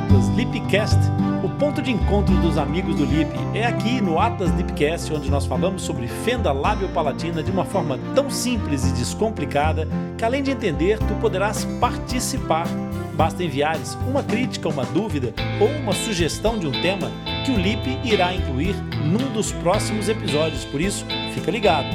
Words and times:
Atlas 0.00 0.28
Lipcast, 0.28 0.98
o 1.44 1.48
ponto 1.58 1.82
de 1.82 1.90
encontro 1.90 2.34
dos 2.36 2.56
amigos 2.56 2.96
do 2.96 3.04
Lip. 3.04 3.30
É 3.54 3.66
aqui 3.66 4.00
no 4.00 4.18
Atlas 4.18 4.50
Lipcast 4.52 5.12
onde 5.12 5.30
nós 5.30 5.44
falamos 5.44 5.82
sobre 5.82 6.08
fenda 6.08 6.52
lábio-palatina 6.52 7.42
de 7.42 7.50
uma 7.50 7.66
forma 7.66 7.98
tão 8.14 8.30
simples 8.30 8.84
e 8.88 8.92
descomplicada 8.94 9.86
que 10.16 10.24
além 10.24 10.42
de 10.42 10.50
entender, 10.50 10.98
tu 10.98 11.14
poderás 11.20 11.66
participar. 11.78 12.66
Basta 13.14 13.44
enviares 13.44 13.98
uma 14.08 14.22
crítica, 14.22 14.68
uma 14.68 14.84
dúvida 14.86 15.34
ou 15.60 15.68
uma 15.68 15.92
sugestão 15.92 16.58
de 16.58 16.66
um 16.66 16.72
tema 16.72 17.10
que 17.44 17.50
o 17.50 17.58
Lip 17.58 17.98
irá 18.02 18.34
incluir 18.34 18.74
num 19.04 19.32
dos 19.32 19.52
próximos 19.52 20.08
episódios, 20.08 20.64
por 20.64 20.80
isso, 20.80 21.04
fica 21.34 21.50
ligado. 21.50 21.88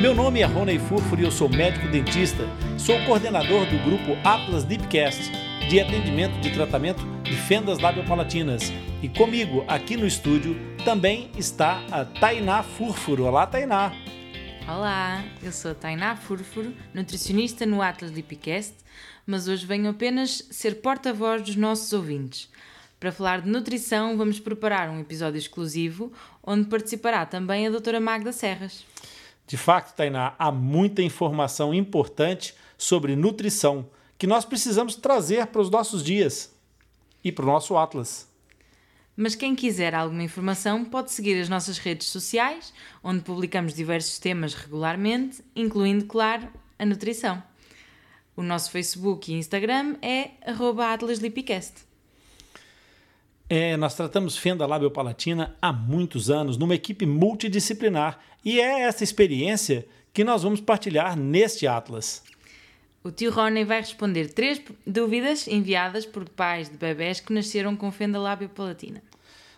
Meu 0.00 0.14
nome 0.14 0.40
é 0.40 0.44
Rony 0.44 0.78
Furfur 0.78 1.18
e 1.18 1.24
eu 1.24 1.30
sou 1.30 1.48
médico 1.48 1.88
dentista. 1.88 2.44
Sou 2.78 2.98
coordenador 3.00 3.66
do 3.66 3.78
grupo 3.84 4.16
Atlas 4.22 4.62
Deepcast 4.62 5.32
de 5.68 5.80
atendimento 5.80 6.38
de 6.40 6.50
tratamento 6.50 7.11
de 7.22 7.36
fendas 7.36 7.78
labiopalatinas. 7.78 8.72
E 9.02 9.08
comigo 9.08 9.64
aqui 9.68 9.96
no 9.96 10.06
estúdio 10.06 10.56
também 10.84 11.30
está 11.38 11.84
a 11.90 12.04
Tainá 12.04 12.62
Furfuro. 12.62 13.24
Olá, 13.24 13.46
Tainá. 13.46 13.92
Olá, 14.66 15.24
eu 15.42 15.52
sou 15.52 15.70
a 15.70 15.74
Tainá 15.74 16.16
Furfuro, 16.16 16.74
nutricionista 16.92 17.64
no 17.64 17.80
Atlas 17.80 18.10
Lipicast, 18.10 18.74
mas 19.26 19.48
hoje 19.48 19.64
venho 19.64 19.90
apenas 19.90 20.46
ser 20.50 20.80
porta-voz 20.82 21.42
dos 21.42 21.56
nossos 21.56 21.92
ouvintes. 21.92 22.50
Para 22.98 23.12
falar 23.12 23.40
de 23.40 23.48
nutrição, 23.48 24.16
vamos 24.16 24.38
preparar 24.38 24.88
um 24.88 25.00
episódio 25.00 25.38
exclusivo 25.38 26.12
onde 26.42 26.68
participará 26.68 27.24
também 27.26 27.66
a 27.66 27.70
doutora 27.70 28.00
Magda 28.00 28.32
Serras. 28.32 28.84
De 29.46 29.56
facto, 29.56 29.94
Tainá, 29.94 30.34
há 30.38 30.50
muita 30.50 31.02
informação 31.02 31.74
importante 31.74 32.54
sobre 32.78 33.16
nutrição 33.16 33.88
que 34.16 34.26
nós 34.26 34.44
precisamos 34.44 34.94
trazer 34.94 35.46
para 35.48 35.60
os 35.60 35.70
nossos 35.70 36.02
dias 36.02 36.52
e 37.24 37.30
para 37.30 37.44
o 37.44 37.48
nosso 37.48 37.76
Atlas. 37.76 38.30
Mas 39.16 39.34
quem 39.34 39.54
quiser 39.54 39.94
alguma 39.94 40.22
informação 40.22 40.84
pode 40.84 41.12
seguir 41.12 41.40
as 41.40 41.48
nossas 41.48 41.78
redes 41.78 42.08
sociais, 42.08 42.72
onde 43.04 43.20
publicamos 43.20 43.74
diversos 43.74 44.18
temas 44.18 44.54
regularmente, 44.54 45.42
incluindo, 45.54 46.06
claro, 46.06 46.48
a 46.78 46.86
nutrição. 46.86 47.42
O 48.34 48.42
nosso 48.42 48.70
Facebook 48.70 49.30
e 49.30 49.36
Instagram 49.36 49.96
é 50.00 50.30
atlaslipicast. 50.92 51.84
É, 53.48 53.76
nós 53.76 53.94
tratamos 53.94 54.38
fenda 54.38 54.64
labiopalatina 54.64 55.54
há 55.60 55.70
muitos 55.70 56.30
anos, 56.30 56.56
numa 56.56 56.74
equipe 56.74 57.04
multidisciplinar, 57.04 58.18
e 58.42 58.58
é 58.58 58.80
essa 58.80 59.04
experiência 59.04 59.86
que 60.10 60.24
nós 60.24 60.42
vamos 60.42 60.62
partilhar 60.62 61.14
neste 61.16 61.66
Atlas. 61.66 62.22
O 63.04 63.10
tio 63.10 63.32
Rony 63.32 63.64
vai 63.64 63.80
responder 63.80 64.32
três 64.32 64.62
dúvidas 64.86 65.48
enviadas 65.48 66.06
por 66.06 66.28
pais 66.28 66.68
de 66.68 66.76
bebés 66.76 67.18
que 67.18 67.32
nasceram 67.32 67.74
com 67.74 67.90
fenda 67.90 68.16
labiopalatina. 68.18 69.02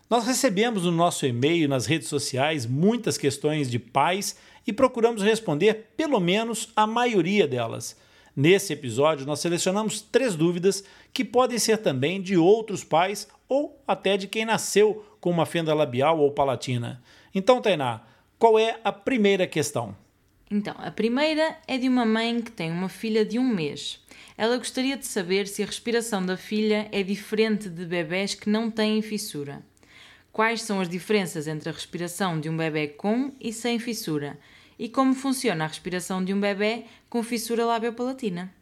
Nós 0.09 0.27
recebemos 0.27 0.84
no 0.84 0.91
nosso 0.91 1.27
e-mail 1.27 1.69
nas 1.69 1.84
redes 1.84 2.09
sociais 2.09 2.65
muitas 2.65 3.19
questões 3.19 3.70
de 3.70 3.78
pais 3.78 4.37
e 4.67 4.72
procuramos 4.72 5.22
responder 5.22 5.92
pelo 5.95 6.20
menos 6.20 6.70
a 6.75 6.87
maioria 6.87 7.47
delas. 7.47 7.97
Nesse 8.34 8.72
episódio, 8.72 9.27
nós 9.27 9.41
selecionamos 9.41 10.00
três 10.00 10.34
dúvidas 10.34 10.83
que 11.12 11.25
podem 11.25 11.59
ser 11.59 11.78
também 11.78 12.22
de 12.22 12.39
outros 12.39 12.83
pais 12.83 13.28
ou 13.47 13.78
até 13.87 14.17
de 14.17 14.27
quem 14.27 14.47
nasceu 14.47 15.05
com 15.20 15.31
uma 15.31 15.45
fenda 15.45 15.75
labial 15.75 16.19
ou 16.19 16.33
palatina. 16.33 17.03
Então, 17.34 17.61
Tainá, 17.61 18.00
qual 18.39 18.59
é 18.59 18.81
a 18.83 18.91
primeira 18.91 19.47
questão? 19.47 19.95
Então, 20.55 20.72
a 20.78 20.88
primeira 20.88 21.56
é 21.66 21.77
de 21.77 21.88
uma 21.88 22.06
mãe 22.06 22.41
que 22.41 22.52
tem 22.52 22.70
uma 22.70 22.88
filha 22.88 23.24
de 23.24 23.41
um 23.41 23.55
mês. 23.55 24.00
Ela 24.38 24.56
gostaria 24.56 24.97
de 24.97 25.04
saber 25.04 25.48
se 25.48 25.65
a 25.65 25.66
respiração 25.66 26.25
da 26.25 26.37
filha 26.37 26.88
é 26.92 27.03
diferente 27.03 27.69
de 27.69 27.84
bebés 27.84 28.37
que 28.37 28.48
não 28.48 28.70
têm 28.70 29.03
fissura. 29.03 29.65
Quais 30.31 30.62
são 30.62 30.78
as 30.78 30.88
diferenças 30.88 31.48
entre 31.48 31.69
a 31.69 31.72
respiração 31.72 32.38
de 32.38 32.48
um 32.48 32.56
bebê 32.56 32.87
com 32.87 33.34
e 33.41 33.53
sem 33.53 33.81
fissura? 33.81 34.38
E 34.78 34.88
como 34.88 35.12
funciona 35.12 35.65
a 35.65 35.66
respiração 35.66 36.25
de 36.25 36.32
um 36.32 36.38
bebê 36.38 36.84
com 37.10 37.21
fissura 37.25 37.65
labiopalatina? 37.65 38.54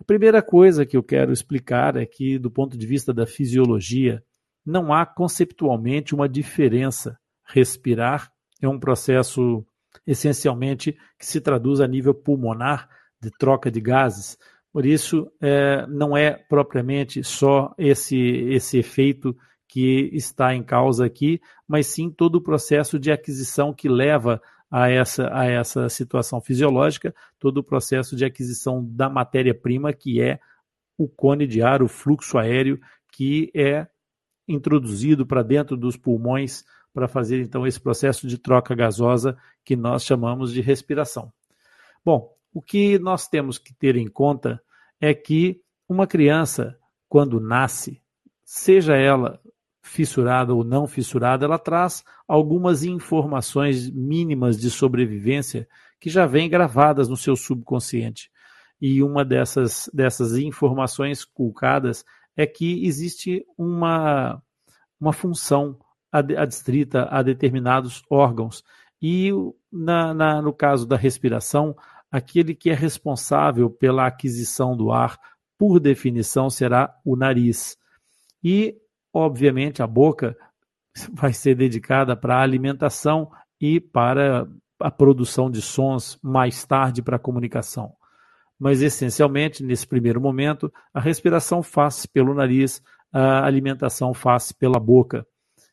A 0.00 0.04
primeira 0.04 0.40
coisa 0.40 0.86
que 0.86 0.96
eu 0.96 1.02
quero 1.02 1.30
explicar 1.30 1.94
é 1.94 2.06
que, 2.06 2.38
do 2.38 2.50
ponto 2.50 2.74
de 2.74 2.86
vista 2.86 3.12
da 3.12 3.26
fisiologia, 3.26 4.22
não 4.64 4.94
há 4.94 5.04
conceptualmente 5.04 6.14
uma 6.14 6.26
diferença. 6.26 7.18
Respirar 7.46 8.30
é 8.62 8.66
um 8.66 8.80
processo 8.80 9.62
essencialmente 10.06 10.96
que 11.18 11.26
se 11.26 11.40
traduz 11.40 11.80
a 11.80 11.86
nível 11.86 12.14
pulmonar 12.14 12.88
de 13.20 13.30
troca 13.30 13.70
de 13.70 13.80
gases. 13.80 14.38
Por 14.72 14.84
isso, 14.84 15.30
é, 15.40 15.86
não 15.86 16.16
é 16.16 16.32
propriamente 16.32 17.22
só 17.22 17.72
esse, 17.78 18.18
esse 18.18 18.78
efeito 18.78 19.36
que 19.68 20.10
está 20.12 20.54
em 20.54 20.62
causa 20.62 21.06
aqui, 21.06 21.40
mas 21.66 21.86
sim 21.86 22.10
todo 22.10 22.36
o 22.36 22.40
processo 22.40 22.98
de 22.98 23.10
aquisição 23.10 23.72
que 23.72 23.88
leva 23.88 24.40
a 24.70 24.90
essa, 24.90 25.28
a 25.32 25.46
essa 25.46 25.88
situação 25.88 26.40
fisiológica, 26.40 27.14
todo 27.38 27.58
o 27.58 27.64
processo 27.64 28.16
de 28.16 28.24
aquisição 28.24 28.84
da 28.84 29.08
matéria-prima, 29.08 29.92
que 29.92 30.20
é 30.20 30.40
o 30.98 31.08
cone 31.08 31.46
de 31.46 31.62
ar, 31.62 31.82
o 31.82 31.88
fluxo 31.88 32.38
aéreo, 32.38 32.80
que 33.12 33.50
é 33.54 33.86
introduzido 34.48 35.24
para 35.26 35.42
dentro 35.42 35.76
dos 35.76 35.96
pulmões 35.96 36.64
para 36.94 37.08
fazer 37.08 37.42
então 37.42 37.66
esse 37.66 37.80
processo 37.80 38.26
de 38.26 38.38
troca 38.38 38.74
gasosa 38.74 39.36
que 39.64 39.74
nós 39.74 40.04
chamamos 40.04 40.52
de 40.52 40.60
respiração. 40.60 41.32
Bom, 42.04 42.32
o 42.52 42.62
que 42.62 42.98
nós 43.00 43.26
temos 43.26 43.58
que 43.58 43.74
ter 43.74 43.96
em 43.96 44.06
conta 44.06 44.62
é 45.00 45.12
que 45.12 45.60
uma 45.88 46.06
criança, 46.06 46.78
quando 47.08 47.40
nasce, 47.40 48.00
seja 48.44 48.96
ela 48.96 49.40
fissurada 49.82 50.54
ou 50.54 50.64
não 50.64 50.86
fissurada, 50.86 51.44
ela 51.44 51.58
traz 51.58 52.04
algumas 52.26 52.84
informações 52.84 53.90
mínimas 53.90 54.58
de 54.58 54.70
sobrevivência 54.70 55.68
que 56.00 56.08
já 56.08 56.26
vêm 56.26 56.48
gravadas 56.48 57.08
no 57.08 57.16
seu 57.16 57.36
subconsciente. 57.36 58.30
E 58.80 59.02
uma 59.02 59.24
dessas, 59.24 59.90
dessas 59.92 60.36
informações 60.36 61.24
colocadas 61.24 62.04
é 62.36 62.46
que 62.46 62.86
existe 62.86 63.44
uma, 63.58 64.42
uma 65.00 65.12
função 65.12 65.78
adstrita 66.18 67.08
a 67.10 67.22
determinados 67.22 68.02
órgãos. 68.10 68.62
E 69.00 69.30
na, 69.72 70.14
na, 70.14 70.42
no 70.42 70.52
caso 70.52 70.86
da 70.86 70.96
respiração, 70.96 71.76
aquele 72.10 72.54
que 72.54 72.70
é 72.70 72.74
responsável 72.74 73.68
pela 73.68 74.06
aquisição 74.06 74.76
do 74.76 74.92
ar, 74.92 75.18
por 75.58 75.78
definição, 75.80 76.48
será 76.48 76.94
o 77.04 77.16
nariz. 77.16 77.76
E 78.42 78.76
Obviamente, 79.14 79.80
a 79.80 79.86
boca 79.86 80.36
vai 81.14 81.32
ser 81.32 81.54
dedicada 81.54 82.16
para 82.16 82.36
a 82.36 82.42
alimentação 82.42 83.30
e 83.60 83.78
para 83.78 84.48
a 84.80 84.90
produção 84.90 85.48
de 85.48 85.62
sons 85.62 86.18
mais 86.20 86.64
tarde 86.64 87.00
para 87.00 87.14
a 87.14 87.20
comunicação. 87.20 87.94
Mas, 88.58 88.82
essencialmente, 88.82 89.62
nesse 89.62 89.86
primeiro 89.86 90.20
momento, 90.20 90.72
a 90.92 91.00
respiração 91.00 91.62
faz 91.62 92.06
pelo 92.06 92.34
nariz, 92.34 92.82
a 93.12 93.46
alimentação 93.46 94.12
faz 94.12 94.50
pela 94.50 94.80
boca. 94.80 95.24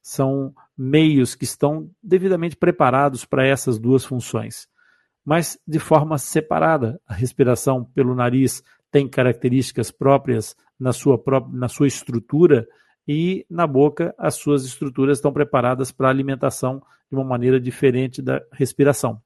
São 0.02 0.54
meios 0.78 1.36
que 1.36 1.44
estão 1.44 1.90
devidamente 2.02 2.56
preparados 2.56 3.26
para 3.26 3.46
essas 3.46 3.78
duas 3.78 4.04
funções. 4.04 4.68
Mas 5.24 5.60
de 5.68 5.80
forma 5.80 6.18
separada, 6.18 7.00
a 7.08 7.14
respiração 7.14 7.84
pelo 7.84 8.16
nariz 8.16 8.64
tem 8.92 9.08
características 9.08 9.92
próprias 9.92 10.56
na 10.80 10.92
sua, 10.92 11.22
na 11.52 11.68
sua 11.68 11.88
estrutura 11.88 12.68
e 13.08 13.46
na 13.50 13.66
boca 13.68 14.14
as 14.18 14.36
suas 14.36 14.66
estruturas 14.66 15.18
estão 15.18 15.32
preparadas 15.32 15.92
para 15.92 16.08
a 16.08 16.12
alimentação 16.12 16.82
de 17.10 17.16
uma 17.16 17.24
maneira 17.24 17.60
diferente 17.60 18.22
da 18.22 18.42
respiração. 18.52 19.22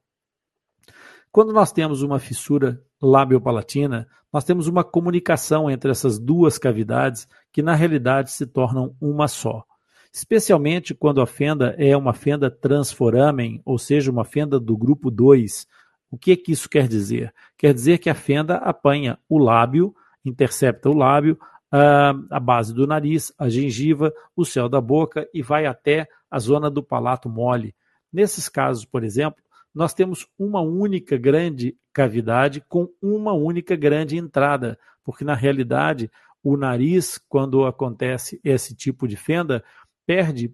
Quando 1.32 1.52
nós 1.52 1.72
temos 1.72 2.02
uma 2.02 2.20
fissura 2.20 2.82
labiopalatina, 3.02 4.08
nós 4.32 4.44
temos 4.44 4.68
uma 4.68 4.84
comunicação 4.84 5.70
entre 5.70 5.92
essas 5.92 6.18
duas 6.18 6.58
cavidades 6.58 7.28
que 7.52 7.62
na 7.62 7.76
realidade 7.76 8.32
se 8.32 8.46
tornam 8.46 8.96
uma 9.00 9.28
só. 9.28 9.66
Especialmente 10.16 10.96
quando 10.96 11.20
a 11.20 11.28
fenda 11.28 11.76
é 11.78 11.96
uma 11.96 12.14
fenda 12.14 12.50
transforamen, 12.50 13.62
ou 13.66 13.78
seja, 13.78 14.10
uma 14.10 14.24
fenda 14.24 14.58
do 14.58 14.78
grupo 14.78 15.12
2. 15.12 15.68
O 16.10 16.18
que, 16.18 16.38
que 16.38 16.54
isso 16.54 16.70
quer 16.70 16.88
dizer? 16.88 17.34
Quer 17.58 17.74
dizer 17.74 17.98
que 17.98 18.10
a 18.10 18.16
fenda 18.16 18.56
apanha 18.56 19.20
o 19.28 19.38
lábio, 19.38 19.94
intercepta 20.24 20.90
o 20.90 20.94
lábio, 20.94 21.38
a 21.70 22.40
base 22.40 22.74
do 22.74 22.88
nariz, 22.88 23.34
a 23.38 23.50
gengiva, 23.50 24.14
o 24.34 24.46
céu 24.46 24.70
da 24.70 24.80
boca 24.80 25.28
e 25.34 25.42
vai 25.42 25.66
até 25.66 26.08
a 26.32 26.40
zona 26.40 26.70
do 26.72 26.82
palato 26.82 27.28
mole. 27.28 27.76
Nesses 28.12 28.48
casos, 28.48 28.86
por 28.86 29.04
exemplo, 29.04 29.44
nós 29.74 29.94
temos 29.94 30.26
uma 30.40 30.62
única 30.62 31.18
grande 31.18 31.76
cavidade 31.92 32.64
com 32.70 32.88
uma 33.02 33.34
única 33.34 33.76
grande 33.76 34.16
entrada, 34.16 34.80
porque 35.04 35.26
na 35.26 35.36
realidade 35.36 36.10
o 36.42 36.56
nariz, 36.56 37.20
quando 37.28 37.66
acontece 37.66 38.40
esse 38.44 38.76
tipo 38.76 39.08
de 39.08 39.18
fenda, 39.18 39.64
perde 40.06 40.54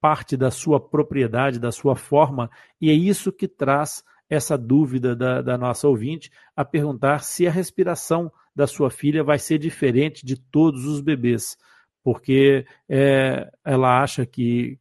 parte 0.00 0.36
da 0.36 0.50
sua 0.50 0.80
propriedade, 0.80 1.60
da 1.60 1.70
sua 1.70 1.94
forma, 1.94 2.50
e 2.80 2.90
é 2.90 2.92
isso 2.92 3.32
que 3.32 3.46
traz 3.46 4.02
essa 4.28 4.56
dúvida 4.56 5.14
da, 5.14 5.42
da 5.42 5.58
nossa 5.58 5.86
ouvinte 5.86 6.30
a 6.56 6.64
perguntar 6.64 7.20
se 7.20 7.46
a 7.46 7.50
respiração 7.50 8.32
da 8.54 8.66
sua 8.66 8.90
filha 8.90 9.22
vai 9.22 9.38
ser 9.38 9.58
diferente 9.58 10.24
de 10.24 10.36
todos 10.36 10.86
os 10.86 11.00
bebês. 11.00 11.56
porque 12.02 12.66
é, 12.88 13.50
ela 13.64 14.02
acha 14.02 14.26
que 14.26 14.78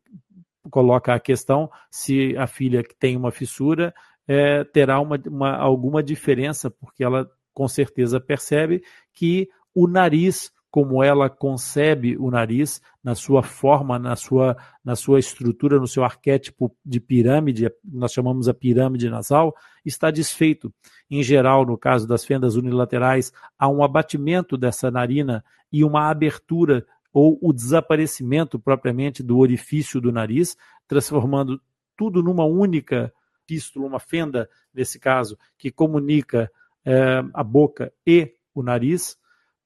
coloca 0.70 1.14
a 1.14 1.20
questão 1.20 1.70
se 1.90 2.36
a 2.38 2.48
filha 2.48 2.84
que 2.84 2.96
tem 2.96 3.16
uma 3.16 3.32
fissura 3.32 3.94
é, 4.28 4.64
terá 4.64 5.00
uma, 5.00 5.20
uma, 5.28 5.56
alguma 5.56 6.02
diferença, 6.02 6.70
porque 6.72 7.04
ela 7.04 7.30
com 7.54 7.68
certeza 7.68 8.20
percebe 8.20 8.84
que 9.14 9.50
o 9.74 9.88
nariz, 9.88 10.52
como 10.72 11.04
ela 11.04 11.30
concebe 11.30 12.16
o 12.18 12.32
nariz, 12.32 12.82
na 13.04 13.14
sua 13.14 13.44
forma, 13.44 14.00
na 14.00 14.16
sua, 14.16 14.56
na 14.84 14.96
sua 14.96 15.20
estrutura, 15.20 15.78
no 15.78 15.86
seu 15.86 16.02
arquétipo 16.02 16.74
de 16.84 17.02
pirâmide, 17.02 17.70
nós 17.84 18.14
chamamos 18.14 18.48
a 18.48 18.54
pirâmide 18.54 19.10
nasal, 19.10 19.54
está 19.86 20.10
desfeito. 20.10 20.74
Em 21.10 21.22
geral, 21.22 21.66
no 21.66 21.78
caso 21.78 22.08
das 22.08 22.24
fendas 22.24 22.56
unilaterais, 22.56 23.34
há 23.60 23.68
um 23.68 23.84
abatimento 23.84 24.58
dessa 24.58 24.90
narina 24.90 25.44
e 25.70 25.84
uma 25.84 26.10
abertura 26.10 26.86
ou 27.14 27.38
o 27.42 27.52
desaparecimento 27.52 28.58
propriamente 28.58 29.22
do 29.22 29.38
orifício 29.40 30.00
do 30.00 30.10
nariz, 30.10 30.56
transformando 30.88 31.62
tudo 31.98 32.24
numa 32.24 32.46
única 32.46 33.14
pístula, 33.46 33.86
uma 33.86 34.00
fenda, 34.00 34.50
nesse 34.74 34.98
caso, 34.98 35.38
que 35.58 35.70
comunica 35.70 36.50
é, 36.86 37.22
a 37.34 37.44
boca 37.44 37.92
e 38.08 38.34
o 38.56 38.64
nariz. 38.64 39.18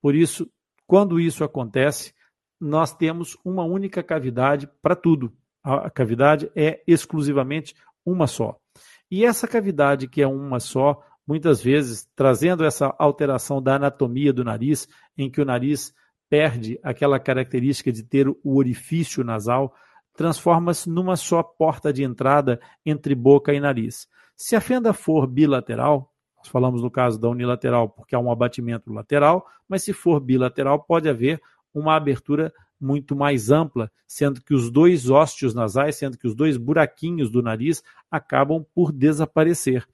Por 0.02 0.16
isso, 0.16 0.50
quando 0.87 1.19
isso 1.19 1.43
acontece, 1.43 2.13
nós 2.59 2.93
temos 2.93 3.37
uma 3.43 3.63
única 3.63 4.01
cavidade 4.03 4.69
para 4.81 4.95
tudo. 4.95 5.33
A 5.63 5.89
cavidade 5.89 6.49
é 6.55 6.81
exclusivamente 6.87 7.75
uma 8.05 8.27
só. 8.27 8.57
E 9.09 9.25
essa 9.25 9.47
cavidade, 9.47 10.07
que 10.07 10.21
é 10.21 10.27
uma 10.27 10.59
só, 10.59 11.01
muitas 11.27 11.61
vezes 11.61 12.07
trazendo 12.15 12.63
essa 12.63 12.93
alteração 12.99 13.61
da 13.61 13.75
anatomia 13.75 14.31
do 14.31 14.43
nariz, 14.43 14.87
em 15.17 15.29
que 15.29 15.41
o 15.41 15.45
nariz 15.45 15.93
perde 16.29 16.79
aquela 16.83 17.19
característica 17.19 17.91
de 17.91 18.03
ter 18.03 18.27
o 18.27 18.57
orifício 18.57 19.23
nasal, 19.23 19.73
transforma-se 20.15 20.89
numa 20.89 21.15
só 21.15 21.43
porta 21.43 21.91
de 21.91 22.03
entrada 22.03 22.59
entre 22.85 23.13
boca 23.13 23.53
e 23.53 23.59
nariz. 23.59 24.07
Se 24.35 24.55
a 24.55 24.61
fenda 24.61 24.93
for 24.93 25.27
bilateral, 25.27 26.11
nós 26.45 26.47
falamos 26.47 26.83
no 26.83 26.92
caso 26.92 27.19
da 27.19 27.27
unilateral 27.27 27.89
porque 27.89 28.15
há 28.15 28.19
um 28.19 28.31
abatimento 28.31 28.94
lateral, 28.94 29.47
mas 29.68 29.83
se 29.83 29.94
for 29.94 30.19
bilateral, 30.19 30.80
pode 30.83 31.09
haver 31.09 31.42
uma 31.74 31.95
abertura 31.95 32.53
muito 32.80 33.15
mais 33.15 33.50
ampla, 33.50 33.92
sendo 34.07 34.42
que 34.42 34.53
os 34.53 34.69
dois 34.69 35.09
ósteos 35.09 35.56
nasais, 35.56 35.95
sendo 35.95 36.18
que 36.18 36.27
os 36.27 36.36
dois 36.36 36.56
buraquinhos 36.56 37.31
do 37.31 37.42
nariz 37.42 37.81
acabam 38.12 38.63
por 38.75 38.92
desaparecer. 38.92 39.88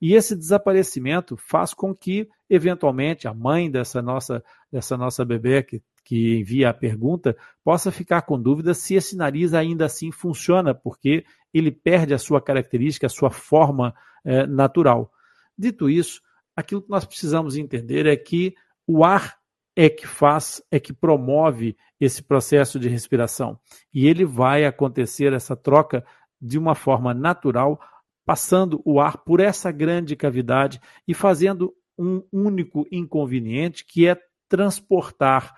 E 0.00 0.14
esse 0.14 0.34
desaparecimento 0.34 1.36
faz 1.36 1.72
com 1.72 1.94
que, 1.94 2.28
eventualmente, 2.50 3.28
a 3.28 3.32
mãe 3.32 3.70
dessa 3.70 4.02
nossa, 4.02 4.42
dessa 4.72 4.96
nossa 4.96 5.24
bebê 5.24 5.62
que, 5.62 5.80
que 6.04 6.40
envia 6.40 6.70
a 6.70 6.74
pergunta 6.74 7.36
possa 7.62 7.92
ficar 7.92 8.22
com 8.22 8.40
dúvida 8.40 8.74
se 8.74 8.94
esse 8.94 9.16
nariz 9.16 9.54
ainda 9.54 9.84
assim 9.84 10.10
funciona, 10.10 10.74
porque 10.74 11.24
ele 11.54 11.70
perde 11.70 12.12
a 12.12 12.18
sua 12.18 12.40
característica, 12.40 13.06
a 13.06 13.10
sua 13.10 13.30
forma 13.30 13.94
eh, 14.24 14.46
natural. 14.46 15.12
Dito 15.56 15.88
isso, 15.88 16.20
aquilo 16.56 16.82
que 16.82 16.90
nós 16.90 17.04
precisamos 17.04 17.56
entender 17.56 18.06
é 18.06 18.16
que 18.16 18.54
o 18.86 19.04
ar 19.04 19.36
é 19.74 19.88
que 19.88 20.06
faz, 20.06 20.62
é 20.70 20.78
que 20.78 20.92
promove 20.92 21.76
esse 21.98 22.22
processo 22.22 22.78
de 22.78 22.88
respiração. 22.88 23.58
E 23.92 24.06
ele 24.06 24.24
vai 24.24 24.64
acontecer 24.64 25.32
essa 25.32 25.56
troca 25.56 26.04
de 26.40 26.58
uma 26.58 26.74
forma 26.74 27.14
natural 27.14 27.80
passando 28.24 28.80
o 28.84 29.00
ar 29.00 29.18
por 29.18 29.40
essa 29.40 29.70
grande 29.72 30.14
cavidade 30.14 30.80
e 31.06 31.14
fazendo 31.14 31.74
um 31.98 32.22
único 32.32 32.86
inconveniente, 32.90 33.84
que 33.84 34.06
é 34.06 34.16
transportar 34.48 35.54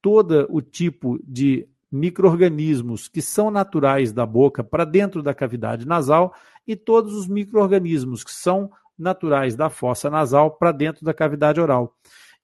todo 0.00 0.46
o 0.50 0.60
tipo 0.60 1.18
de 1.24 1.68
microorganismos 1.90 3.08
que 3.08 3.22
são 3.22 3.50
naturais 3.50 4.12
da 4.12 4.26
boca 4.26 4.64
para 4.64 4.84
dentro 4.84 5.22
da 5.22 5.32
cavidade 5.32 5.86
nasal 5.86 6.34
e 6.66 6.74
todos 6.74 7.14
os 7.14 7.28
microorganismos 7.28 8.24
que 8.24 8.32
são 8.32 8.70
naturais 8.98 9.54
da 9.56 9.68
fossa 9.68 10.08
nasal 10.08 10.50
para 10.50 10.72
dentro 10.72 11.04
da 11.04 11.14
cavidade 11.14 11.60
oral. 11.60 11.94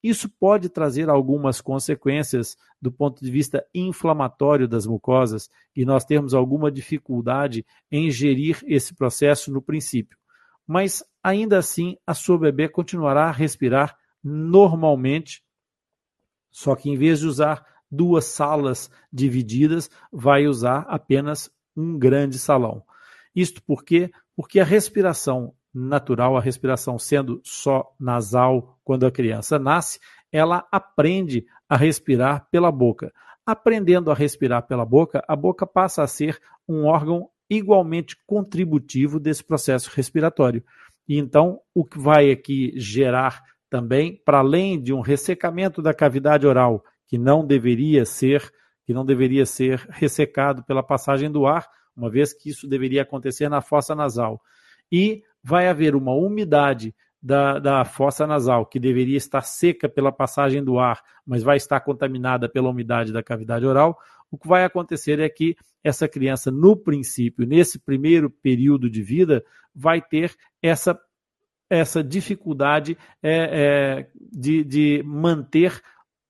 Isso 0.03 0.29
pode 0.29 0.69
trazer 0.71 1.11
algumas 1.11 1.61
consequências 1.61 2.57
do 2.81 2.91
ponto 2.91 3.23
de 3.23 3.31
vista 3.31 3.67
inflamatório 3.75 4.67
das 4.67 4.87
mucosas 4.87 5.51
e 5.77 5.85
nós 5.85 6.05
temos 6.05 6.33
alguma 6.33 6.71
dificuldade 6.71 7.67
em 7.91 8.11
gerir 8.11 8.63
esse 8.67 8.95
processo 8.95 9.53
no 9.53 9.61
princípio. 9.61 10.17
Mas 10.67 11.05
ainda 11.23 11.59
assim, 11.59 11.97
a 12.07 12.15
sua 12.15 12.39
bebê 12.39 12.69
continuará 12.69 13.25
a 13.25 13.33
respirar 13.33 13.97
normalmente, 14.25 15.43
só 16.51 16.75
que 16.75 16.89
em 16.89 16.97
vez 16.97 17.21
de 17.21 17.27
usar 17.27 17.65
duas 17.91 18.25
salas 18.25 18.91
divididas, 19.13 19.91
vai 20.13 20.47
usar 20.47 20.87
apenas 20.89 21.51
um 21.77 21.99
grande 21.99 22.39
salão. 22.39 22.83
Isto 23.35 23.63
por 23.63 23.85
quê? 23.85 24.11
Porque 24.35 24.61
a 24.61 24.65
respiração 24.65 25.55
natural, 25.73 26.37
a 26.37 26.41
respiração 26.41 26.99
sendo 26.99 27.41
só 27.45 27.95
nasal 27.99 28.79
quando 28.85 29.07
a 29.07 29.11
criança 29.11 29.59
nasce, 29.59 30.01
ela 30.33 30.67
aprende 30.71 31.47
a 31.69 31.77
respirar 31.77 32.49
pela 32.51 32.71
boca. 32.71 33.13
Aprendendo 33.47 34.11
a 34.11 34.15
respirar 34.15 34.67
pela 34.67 34.85
boca, 34.85 35.23
a 35.27 35.35
boca 35.35 35.67
passa 35.67 36.03
a 36.03 36.07
ser 36.07 36.39
um 36.69 36.85
órgão 36.87 37.29
igualmente 37.49 38.17
contributivo 38.27 39.19
desse 39.19 39.43
processo 39.43 39.91
respiratório. 39.95 40.63
E 41.09 41.19
então, 41.19 41.61
o 41.75 41.85
que 41.85 41.99
vai 41.99 42.31
aqui 42.31 42.73
gerar 42.77 43.43
também, 43.69 44.21
para 44.25 44.39
além 44.39 44.81
de 44.81 44.93
um 44.93 45.01
ressecamento 45.01 45.83
da 45.83 45.95
cavidade 45.95 46.47
oral, 46.47 46.85
que 47.09 47.19
não 47.19 47.45
deveria 47.45 48.05
ser, 48.05 48.53
que 48.85 48.93
não 48.93 49.05
deveria 49.05 49.45
ser 49.45 49.79
ressecado 49.91 50.63
pela 50.65 50.83
passagem 50.83 51.31
do 51.31 51.47
ar, 51.47 51.69
uma 51.97 52.09
vez 52.09 52.33
que 52.33 52.51
isso 52.51 52.69
deveria 52.69 53.03
acontecer 53.03 53.49
na 53.49 53.61
fossa 53.61 53.95
nasal, 53.95 54.41
e 54.91 55.23
vai 55.43 55.69
haver 55.69 55.95
uma 55.95 56.15
umidade 56.15 56.95
da, 57.23 57.59
da 57.59 57.85
fossa 57.85 58.27
nasal, 58.27 58.65
que 58.65 58.81
deveria 58.81 59.17
estar 59.17 59.43
seca 59.43 59.89
pela 59.89 60.11
passagem 60.11 60.65
do 60.65 60.79
ar, 60.79 61.03
mas 61.27 61.43
vai 61.43 61.57
estar 61.57 61.81
contaminada 61.81 62.49
pela 62.49 62.71
umidade 62.71 63.13
da 63.13 63.23
cavidade 63.23 63.67
oral, 63.67 63.99
o 64.31 64.39
que 64.39 64.47
vai 64.47 64.65
acontecer 64.65 65.19
é 65.19 65.29
que 65.29 65.57
essa 65.83 66.09
criança, 66.09 66.51
no 66.51 66.77
princípio, 66.77 67.47
nesse 67.47 67.79
primeiro 67.79 68.31
período 68.31 68.89
de 68.89 69.03
vida, 69.03 69.45
vai 69.75 70.01
ter 70.01 70.35
essa, 70.63 70.99
essa 71.69 72.03
dificuldade 72.03 72.97
é, 73.23 73.33
é, 73.33 74.11
de, 74.31 74.63
de 74.63 75.03
manter 75.05 75.83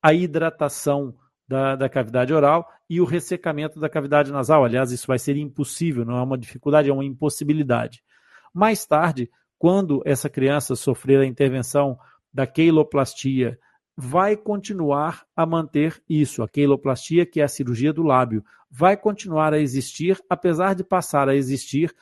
a 0.03 0.15
hidratação 0.15 1.15
da, 1.47 1.77
da, 1.77 1.89
cavidade 1.89 2.33
oral 2.33 2.67
e 2.89 3.01
o 3.01 3.05
ressecamento 3.05 3.79
da 3.79 3.89
cavidade 3.89 4.33
nasal. 4.33 4.65
Aliás, 4.65 4.93
isso 4.93 5.07
vai 5.07 5.19
ser 5.19 5.37
impossível, 5.37 6.05
não 6.05 6.17
é 6.17 6.23
uma 6.23 6.39
dificuldade, 6.39 6.89
é 6.89 6.93
uma 6.93 7.05
impossibilidade. 7.05 8.03
Mais 8.53 8.85
tarde, 8.85 9.31
quando 9.59 10.03
essa 10.05 10.29
criança 10.29 10.75
sofrer 10.75 11.21
a 11.21 11.27
intervenção 11.27 11.99
da 12.33 12.47
queiloplastia, 12.47 13.59
vai 13.97 14.37
continuar 14.37 15.25
a 15.37 15.45
manter 15.45 16.03
isso. 16.09 16.43
A 16.43 16.49
queiloplastia, 16.49 17.27
que 17.27 17.41
é 17.41 17.45
a 17.45 17.49
cirurgia 17.49 17.93
do 17.93 18.03
lábio, 18.03 18.45
vai 18.71 18.97
continuar 18.97 19.53
a 19.53 19.61
existir, 19.61 20.19
apesar 20.29 20.75
de 20.75 20.83
passar 20.83 21.29
a 21.29 21.35
existir 21.35 21.95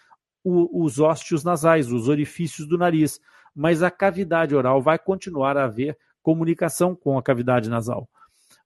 o, 0.44 0.84
os 0.84 1.00
ósteos 1.00 1.42
nasais, 1.42 1.90
os 1.90 2.08
orifícios 2.08 2.68
do 2.68 2.78
nariz. 2.78 3.20
Mas 3.54 3.82
a 3.82 3.90
cavidade 3.90 4.54
oral 4.54 4.80
vai 4.80 4.98
continuar 4.98 5.56
a 5.56 5.64
haver 5.64 5.98
comunicação 6.22 6.94
com 6.94 7.18
a 7.18 7.22
cavidade 7.22 7.68
nasal. 7.68 8.08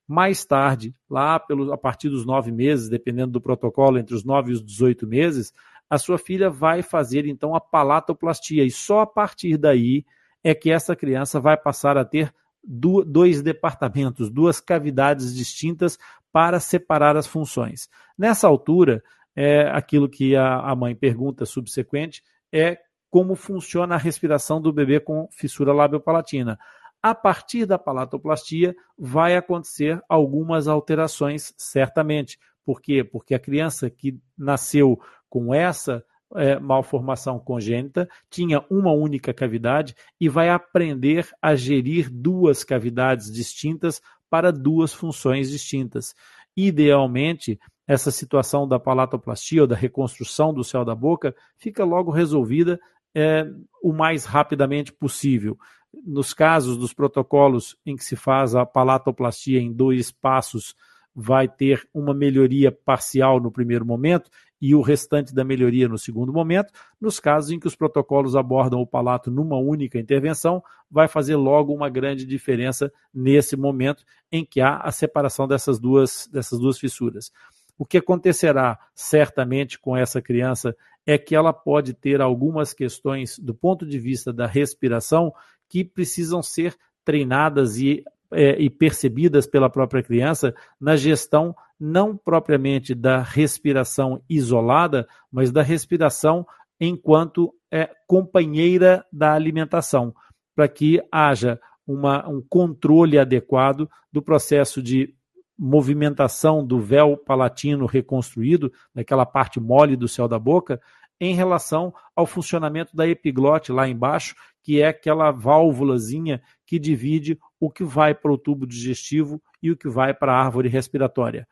Mais 0.07 0.45
tarde, 0.45 0.95
lá 1.09 1.39
pelo, 1.39 1.73
a 1.73 1.79
partir 1.79 2.11
dos 2.11 2.27
nove 2.27 2.51
meses, 2.51 2.89
dependendo 2.89 3.33
do 3.33 3.41
protocolo, 3.41 3.99
entre 3.99 4.15
os 4.15 4.25
nove 4.25 4.51
e 4.51 4.55
os 4.55 4.63
18 4.63 5.07
meses, 5.07 5.55
a 5.93 5.99
sua 5.99 6.17
filha 6.17 6.49
vai 6.49 6.81
fazer 6.81 7.27
então 7.27 7.55
a 7.55 7.61
palatoplastia 7.61 8.65
e 8.65 8.71
só 8.71 9.01
a 9.01 9.07
partir 9.07 9.59
daí 9.59 10.07
é 10.43 10.55
que 10.55 10.73
essa 10.73 10.97
criança 10.97 11.39
vai 11.39 11.55
passar 11.55 11.99
a 11.99 12.05
ter 12.05 12.35
dois 12.65 13.43
departamentos, 13.43 14.31
duas 14.31 14.59
cavidades 14.59 15.35
distintas 15.35 15.99
para 16.33 16.59
separar 16.61 17.15
as 17.15 17.27
funções. 17.27 17.91
Nessa 18.17 18.49
altura, 18.49 19.05
é, 19.37 19.69
aquilo 19.69 20.09
que 20.09 20.35
a, 20.35 20.75
mãe 20.75 20.97
pergunta 20.97 21.45
subsequente 21.45 22.23
é 22.51 22.79
como 23.11 23.35
funciona 23.35 23.97
a 23.97 23.99
respiração 23.99 24.63
do 24.63 24.73
bebê 24.73 24.99
com 24.99 25.29
fissura 25.31 25.75
labiopalatina. 25.75 26.59
A 27.03 27.15
partir 27.15 27.67
da 27.67 27.79
palatoplastia, 27.79 28.75
vai 28.97 29.37
acontecer 29.37 30.01
algumas 30.09 30.69
alterações, 30.69 31.53
certamente. 31.59 32.39
Por 32.65 32.81
quê? 32.81 33.05
Porque 33.05 33.35
a 33.35 33.39
criança 33.39 33.91
que 33.91 34.19
nasceu 34.39 34.99
com 35.33 35.55
essa 35.55 36.05
é, 36.37 36.59
malformação 36.59 37.39
congênita, 37.39 38.07
tinha 38.29 38.63
uma 38.69 38.93
única 38.93 39.33
cavidade 39.33 39.97
e 40.21 40.29
vai 40.29 40.51
aprender 40.51 41.27
a 41.41 41.55
gerir 41.55 42.11
duas 42.11 42.63
cavidades 42.63 43.33
distintas 43.33 44.03
para 44.29 44.53
duas 44.53 44.93
funções 44.93 45.49
distintas. 45.49 46.15
Idealmente, 46.55 47.59
essa 47.89 48.11
situação 48.11 48.69
da 48.69 48.79
palatoplastia 48.79 49.63
ou 49.63 49.67
da 49.67 49.75
reconstrução 49.75 50.53
do 50.53 50.63
céu 50.63 50.85
da 50.85 50.95
boca 50.95 51.35
fica 51.57 51.83
logo 51.83 52.11
resolvida 52.11 52.79
é, 53.15 53.47
o 53.83 53.91
mais 53.91 54.27
rapidamente 54.27 54.93
possível. 54.93 55.57
Nos 56.05 56.35
casos 56.35 56.77
dos 56.77 56.93
protocolos 56.93 57.75
em 57.87 57.97
que 57.97 58.05
se 58.05 58.17
faz 58.17 58.55
a 58.55 58.67
palatoplastia 58.67 59.59
em 59.59 59.73
dois 59.73 60.13
passos 60.13 60.75
vai 61.15 61.49
ter 61.49 61.87
uma 61.93 62.15
melhoria 62.15 62.73
parcial 62.73 63.41
no 63.41 63.51
primeiro 63.51 63.87
momento 63.87 64.31
e 64.63 64.77
o 64.77 64.81
restante 64.81 65.35
da 65.35 65.43
melhoria 65.43 65.89
no 65.89 65.99
segundo 65.99 66.33
momento. 66.33 66.73
Nos 67.01 67.19
casos 67.19 67.51
em 67.51 67.59
que 67.59 67.67
os 67.67 67.75
protocolos 67.75 68.37
abordam 68.37 68.81
o 68.81 68.87
palato 68.87 69.29
numa 69.29 69.59
única 69.59 69.99
intervenção, 69.99 70.63
vai 70.89 71.09
fazer 71.09 71.35
logo 71.35 71.75
uma 71.75 71.91
grande 71.91 72.25
diferença 72.25 72.93
nesse 73.13 73.57
momento 73.57 74.05
em 74.31 74.45
que 74.45 74.61
há 74.61 74.77
a 74.77 74.93
separação 74.93 75.49
dessas 75.49 75.81
duas, 75.81 76.29
dessas 76.33 76.61
duas 76.61 76.79
fissuras. 76.79 77.33
O 77.77 77.85
que 77.85 77.99
acontecerá 77.99 78.79
certamente 78.95 79.81
com 79.81 79.97
essa 79.97 80.23
criança 80.23 80.77
é 81.05 81.19
que 81.19 81.35
ela 81.35 81.53
pode 81.53 81.93
ter 81.93 82.21
algumas 82.21 82.73
questões 82.73 83.41
do 83.41 83.53
ponto 83.53 83.85
de 83.85 83.99
vista 83.99 84.33
da 84.33 84.47
respiração 84.47 85.35
que 85.69 85.85
precisam 85.85 86.41
ser 86.41 86.77
treinadas 87.05 87.79
e, 87.79 88.05
é, 88.31 88.63
e 88.63 88.71
percebidas 88.71 89.45
pela 89.45 89.69
própria 89.69 90.05
criança 90.05 90.55
na 90.81 90.95
gestão 90.95 91.53
não 91.85 92.17
propriamente 92.17 92.95
da 92.95 93.21
respiração 93.21 94.23
isolada, 94.31 95.05
mas 95.33 95.51
da 95.51 95.63
respiração 95.63 96.47
enquanto 96.81 97.53
é, 97.73 97.91
companheira 98.07 99.05
da 99.13 99.33
alimentação, 99.33 100.15
para 100.55 100.69
que 100.69 101.03
haja 101.11 101.61
uma, 101.85 102.29
um 102.29 102.41
controle 102.41 103.19
adequado 103.19 103.91
do 104.13 104.23
processo 104.23 104.81
de 104.81 105.13
movimentação 105.59 106.65
do 106.65 106.79
véu 106.79 107.17
palatino 107.17 107.85
reconstruído, 107.85 108.73
daquela 108.95 109.27
parte 109.27 109.59
mole 109.59 109.97
do 109.97 110.07
céu 110.07 110.29
da 110.29 110.39
boca, 110.39 110.81
em 111.21 111.35
relação 111.35 111.93
ao 112.15 112.27
funcionamento 112.27 112.95
da 112.95 113.09
epiglote 113.09 113.73
lá 113.73 113.89
embaixo, 113.89 114.37
que 114.63 114.81
é 114.81 114.87
aquela 114.87 115.33
válvulazinha 115.33 116.41
que 116.65 116.79
divide 116.79 117.41
o 117.59 117.69
que 117.69 117.83
vai 117.83 118.15
para 118.15 118.33
o 118.33 118.39
tubo 118.39 118.69
digestivo 118.69 119.43
e 119.61 119.73
o 119.73 119.77
que 119.77 119.89
vai 119.89 120.15
para 120.15 120.33
a 120.33 120.45
árvore 120.45 120.69
respiratória. 120.69 121.47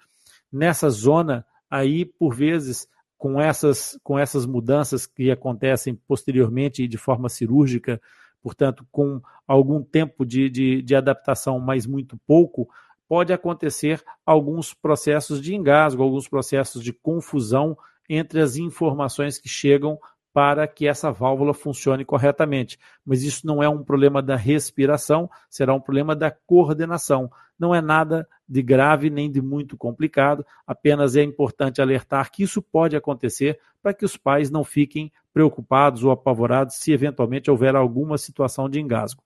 Nessa 0.52 0.90
zona, 0.90 1.47
aí, 1.71 2.04
por 2.04 2.35
vezes, 2.35 2.88
com 3.16 3.40
essas, 3.40 3.99
com 4.02 4.19
essas 4.19 4.47
mudanças 4.47 5.07
que 5.07 5.30
acontecem 5.30 5.95
posteriormente 5.95 6.83
e 6.83 6.88
de 6.88 6.97
forma 6.97 7.28
cirúrgica, 7.28 8.00
portanto, 8.42 8.87
com 8.90 9.21
algum 9.47 9.83
tempo 9.83 10.25
de, 10.25 10.49
de, 10.49 10.83
de 10.83 10.97
adaptação, 10.97 11.61
mas 11.61 11.87
muito 11.87 12.19
pouco, 12.26 12.69
pode 13.07 13.33
acontecer 13.33 14.02
alguns 14.25 14.73
processos 14.73 15.40
de 15.40 15.54
engasgo, 15.54 16.02
alguns 16.02 16.28
processos 16.28 16.83
de 16.83 16.92
confusão 16.92 17.76
entre 18.09 18.40
as 18.40 18.57
informações 18.57 19.38
que 19.38 19.49
chegam 19.49 19.99
para 20.32 20.66
que 20.66 20.87
essa 20.87 21.10
válvula 21.10 21.52
funcione 21.52 22.04
corretamente. 22.04 22.78
Mas 23.04 23.22
isso 23.22 23.46
não 23.46 23.62
é 23.62 23.68
um 23.68 23.82
problema 23.82 24.22
da 24.22 24.37
respiração, 24.37 25.28
será 25.49 25.75
um 25.75 25.80
problema 25.80 26.14
da 26.14 26.30
coordenação. 26.30 27.30
Não 27.58 27.75
é 27.75 27.80
nada 27.80 28.28
de 28.49 28.62
grave 28.62 29.10
nem 29.10 29.30
de 29.30 29.42
muito 29.42 29.76
complicado, 29.76 30.44
apenas 30.66 31.16
é 31.16 31.22
importante 31.22 31.80
alertar 31.80 32.30
que 32.30 32.42
isso 32.42 32.62
pode 32.62 32.96
acontecer 32.96 33.58
para 33.82 33.92
que 33.92 34.04
os 34.04 34.16
pais 34.16 34.50
não 34.50 34.64
fiquem 34.64 35.12
preocupados 35.32 36.04
ou 36.04 36.10
apavorados 36.10 36.76
se 36.76 36.92
eventualmente 36.92 37.50
houver 37.50 37.76
alguma 37.76 38.18
situação 38.18 38.68
de 38.68 38.80
engasgo. 38.80 39.22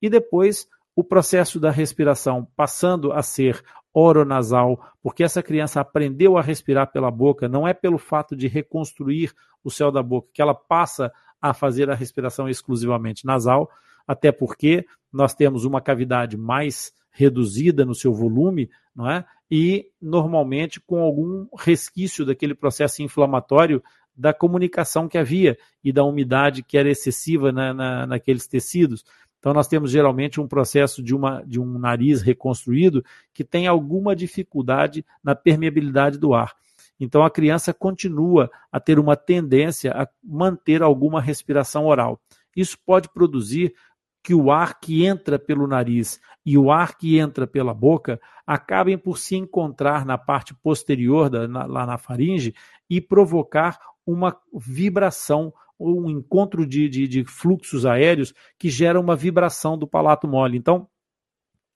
E 0.00 0.08
depois, 0.08 0.68
o 0.94 1.04
processo 1.04 1.60
da 1.60 1.70
respiração 1.70 2.48
passando 2.56 3.12
a 3.12 3.22
ser 3.22 3.62
oronasal, 3.98 4.92
porque 5.02 5.24
essa 5.24 5.42
criança 5.42 5.80
aprendeu 5.80 6.36
a 6.36 6.42
respirar 6.42 6.92
pela 6.92 7.10
boca, 7.10 7.48
não 7.48 7.66
é 7.66 7.72
pelo 7.72 7.96
fato 7.96 8.36
de 8.36 8.46
reconstruir 8.46 9.32
o 9.64 9.70
céu 9.70 9.90
da 9.90 10.02
boca 10.02 10.28
que 10.34 10.42
ela 10.42 10.54
passa 10.54 11.10
a 11.40 11.54
fazer 11.54 11.88
a 11.88 11.94
respiração 11.94 12.46
exclusivamente 12.46 13.24
nasal, 13.24 13.70
até 14.06 14.30
porque 14.30 14.84
nós 15.10 15.34
temos 15.34 15.64
uma 15.64 15.80
cavidade 15.80 16.36
mais 16.36 16.92
reduzida 17.10 17.86
no 17.86 17.94
seu 17.94 18.12
volume, 18.12 18.68
não 18.94 19.10
é? 19.10 19.24
E 19.50 19.86
normalmente 19.98 20.78
com 20.78 21.00
algum 21.00 21.46
resquício 21.58 22.26
daquele 22.26 22.54
processo 22.54 23.02
inflamatório 23.02 23.82
da 24.14 24.34
comunicação 24.34 25.08
que 25.08 25.16
havia 25.16 25.56
e 25.82 25.90
da 25.90 26.04
umidade 26.04 26.62
que 26.62 26.76
era 26.76 26.90
excessiva 26.90 27.50
na, 27.50 27.72
na, 27.72 28.06
naqueles 28.06 28.46
tecidos. 28.46 29.04
Então, 29.46 29.54
nós 29.54 29.68
temos 29.68 29.92
geralmente 29.92 30.40
um 30.40 30.48
processo 30.48 31.00
de, 31.00 31.14
uma, 31.14 31.40
de 31.46 31.60
um 31.60 31.78
nariz 31.78 32.20
reconstruído 32.20 33.04
que 33.32 33.44
tem 33.44 33.68
alguma 33.68 34.16
dificuldade 34.16 35.06
na 35.22 35.36
permeabilidade 35.36 36.18
do 36.18 36.34
ar. 36.34 36.52
Então, 36.98 37.22
a 37.22 37.30
criança 37.30 37.72
continua 37.72 38.50
a 38.72 38.80
ter 38.80 38.98
uma 38.98 39.14
tendência 39.14 39.92
a 39.92 40.08
manter 40.20 40.82
alguma 40.82 41.20
respiração 41.20 41.86
oral. 41.86 42.20
Isso 42.56 42.76
pode 42.84 43.08
produzir 43.08 43.72
que 44.20 44.34
o 44.34 44.50
ar 44.50 44.80
que 44.80 45.06
entra 45.06 45.38
pelo 45.38 45.68
nariz 45.68 46.20
e 46.44 46.58
o 46.58 46.68
ar 46.72 46.98
que 46.98 47.16
entra 47.16 47.46
pela 47.46 47.72
boca 47.72 48.20
acabem 48.44 48.98
por 48.98 49.16
se 49.16 49.36
encontrar 49.36 50.04
na 50.04 50.18
parte 50.18 50.54
posterior, 50.54 51.30
da, 51.30 51.46
na, 51.46 51.66
lá 51.66 51.86
na 51.86 51.98
faringe, 51.98 52.52
e 52.90 53.00
provocar 53.00 53.78
uma 54.04 54.36
vibração 54.52 55.54
um 55.78 56.10
encontro 56.10 56.66
de, 56.66 56.88
de, 56.88 57.06
de 57.06 57.24
fluxos 57.24 57.84
aéreos 57.84 58.32
que 58.58 58.70
gera 58.70 59.00
uma 59.00 59.16
vibração 59.16 59.76
do 59.76 59.86
palato 59.86 60.26
mole. 60.26 60.56
Então, 60.56 60.88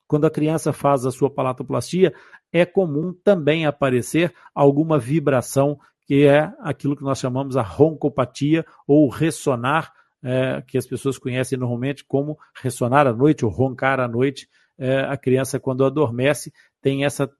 quando 0.06 0.26
a 0.26 0.30
criança 0.30 0.72
faz 0.72 1.06
a 1.06 1.10
sua 1.12 1.30
palatoplastia, 1.30 2.12
é 2.52 2.66
comum 2.66 3.12
também 3.12 3.64
aparecer 3.64 4.34
alguma 4.54 4.98
vibração, 4.98 5.78
que 6.06 6.26
é 6.26 6.52
aquilo 6.60 6.96
que 6.96 7.04
nós 7.04 7.18
chamamos 7.18 7.56
a 7.56 7.62
roncopatia 7.62 8.66
ou 8.86 9.08
ressonar, 9.08 9.92
é, 10.22 10.62
que 10.66 10.76
as 10.76 10.86
pessoas 10.86 11.16
conhecem 11.16 11.56
normalmente 11.56 12.04
como 12.04 12.38
ressonar 12.60 13.06
à 13.06 13.12
noite 13.12 13.44
ou 13.44 13.50
roncar 13.50 14.00
à 14.00 14.08
noite. 14.08 14.48
É, 14.76 15.00
a 15.02 15.16
criança, 15.16 15.60
quando 15.60 15.84
adormece, 15.84 16.52
tem 16.82 17.04
essa 17.04 17.30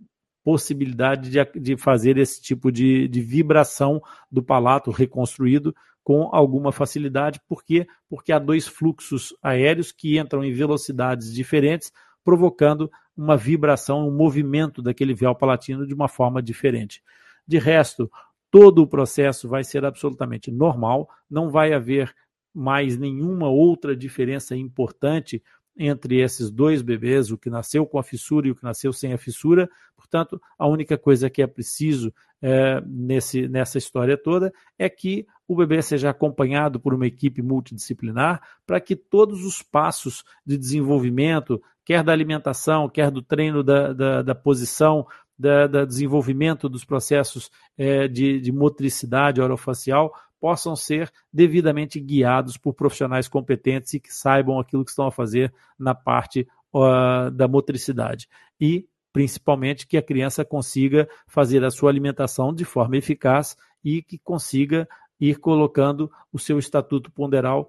possibilidade 0.44 1.30
de, 1.30 1.60
de 1.60 1.76
fazer 1.76 2.16
esse 2.18 2.40
tipo 2.40 2.70
de, 2.70 3.08
de 3.08 3.20
vibração 3.20 4.00
do 4.30 4.42
palato 4.42 4.90
reconstruído, 4.90 5.74
com 6.02 6.28
alguma 6.32 6.72
facilidade. 6.72 7.40
Por 7.48 7.62
quê? 7.62 7.86
Porque 8.08 8.32
há 8.32 8.38
dois 8.38 8.66
fluxos 8.66 9.34
aéreos 9.42 9.92
que 9.92 10.18
entram 10.18 10.44
em 10.44 10.52
velocidades 10.52 11.32
diferentes, 11.32 11.92
provocando 12.24 12.90
uma 13.16 13.36
vibração, 13.36 14.08
um 14.08 14.14
movimento 14.14 14.82
daquele 14.82 15.14
véu 15.14 15.34
palatino 15.34 15.86
de 15.86 15.94
uma 15.94 16.08
forma 16.08 16.42
diferente. 16.42 17.02
De 17.46 17.58
resto, 17.58 18.10
todo 18.50 18.82
o 18.82 18.86
processo 18.86 19.48
vai 19.48 19.62
ser 19.62 19.84
absolutamente 19.84 20.50
normal, 20.50 21.08
não 21.30 21.50
vai 21.50 21.72
haver 21.72 22.14
mais 22.52 22.98
nenhuma 22.98 23.48
outra 23.48 23.94
diferença 23.94 24.56
importante 24.56 25.42
entre 25.76 26.20
esses 26.20 26.50
dois 26.50 26.82
bebês, 26.82 27.30
o 27.30 27.38
que 27.38 27.48
nasceu 27.48 27.86
com 27.86 27.98
a 27.98 28.02
fissura 28.02 28.48
e 28.48 28.50
o 28.50 28.56
que 28.56 28.64
nasceu 28.64 28.92
sem 28.92 29.12
a 29.12 29.18
fissura. 29.18 29.68
Portanto, 30.10 30.42
a 30.58 30.66
única 30.66 30.98
coisa 30.98 31.30
que 31.30 31.40
é 31.40 31.46
preciso 31.46 32.12
é, 32.42 32.82
nesse, 32.84 33.46
nessa 33.46 33.78
história 33.78 34.16
toda 34.16 34.52
é 34.76 34.88
que 34.88 35.24
o 35.46 35.54
bebê 35.54 35.80
seja 35.82 36.10
acompanhado 36.10 36.80
por 36.80 36.92
uma 36.92 37.06
equipe 37.06 37.40
multidisciplinar 37.40 38.42
para 38.66 38.80
que 38.80 38.96
todos 38.96 39.44
os 39.44 39.62
passos 39.62 40.24
de 40.44 40.58
desenvolvimento, 40.58 41.62
quer 41.84 42.02
da 42.02 42.12
alimentação, 42.12 42.88
quer 42.88 43.10
do 43.10 43.22
treino 43.22 43.62
da, 43.62 43.92
da, 43.92 44.22
da 44.22 44.34
posição, 44.34 45.06
da, 45.38 45.68
da, 45.68 45.84
desenvolvimento 45.84 46.68
dos 46.68 46.84
processos 46.84 47.50
é, 47.78 48.08
de, 48.08 48.40
de 48.40 48.50
motricidade 48.50 49.40
orofacial, 49.40 50.12
possam 50.40 50.74
ser 50.74 51.10
devidamente 51.32 52.00
guiados 52.00 52.56
por 52.56 52.74
profissionais 52.74 53.28
competentes 53.28 53.94
e 53.94 54.00
que 54.00 54.12
saibam 54.12 54.58
aquilo 54.58 54.84
que 54.84 54.90
estão 54.90 55.06
a 55.06 55.12
fazer 55.12 55.52
na 55.78 55.94
parte 55.94 56.48
uh, 56.72 57.30
da 57.30 57.46
motricidade. 57.46 58.28
E, 58.60 58.86
principalmente, 59.12 59.86
que 59.86 59.96
a 59.96 60.02
criança 60.02 60.44
consiga 60.44 61.08
fazer 61.26 61.64
a 61.64 61.70
sua 61.70 61.90
alimentação 61.90 62.54
de 62.54 62.64
forma 62.64 62.96
eficaz 62.96 63.56
e 63.84 64.02
que 64.02 64.18
consiga 64.18 64.88
ir 65.20 65.36
colocando 65.36 66.10
o 66.32 66.38
seu 66.38 66.58
estatuto 66.58 67.10
ponderal 67.10 67.68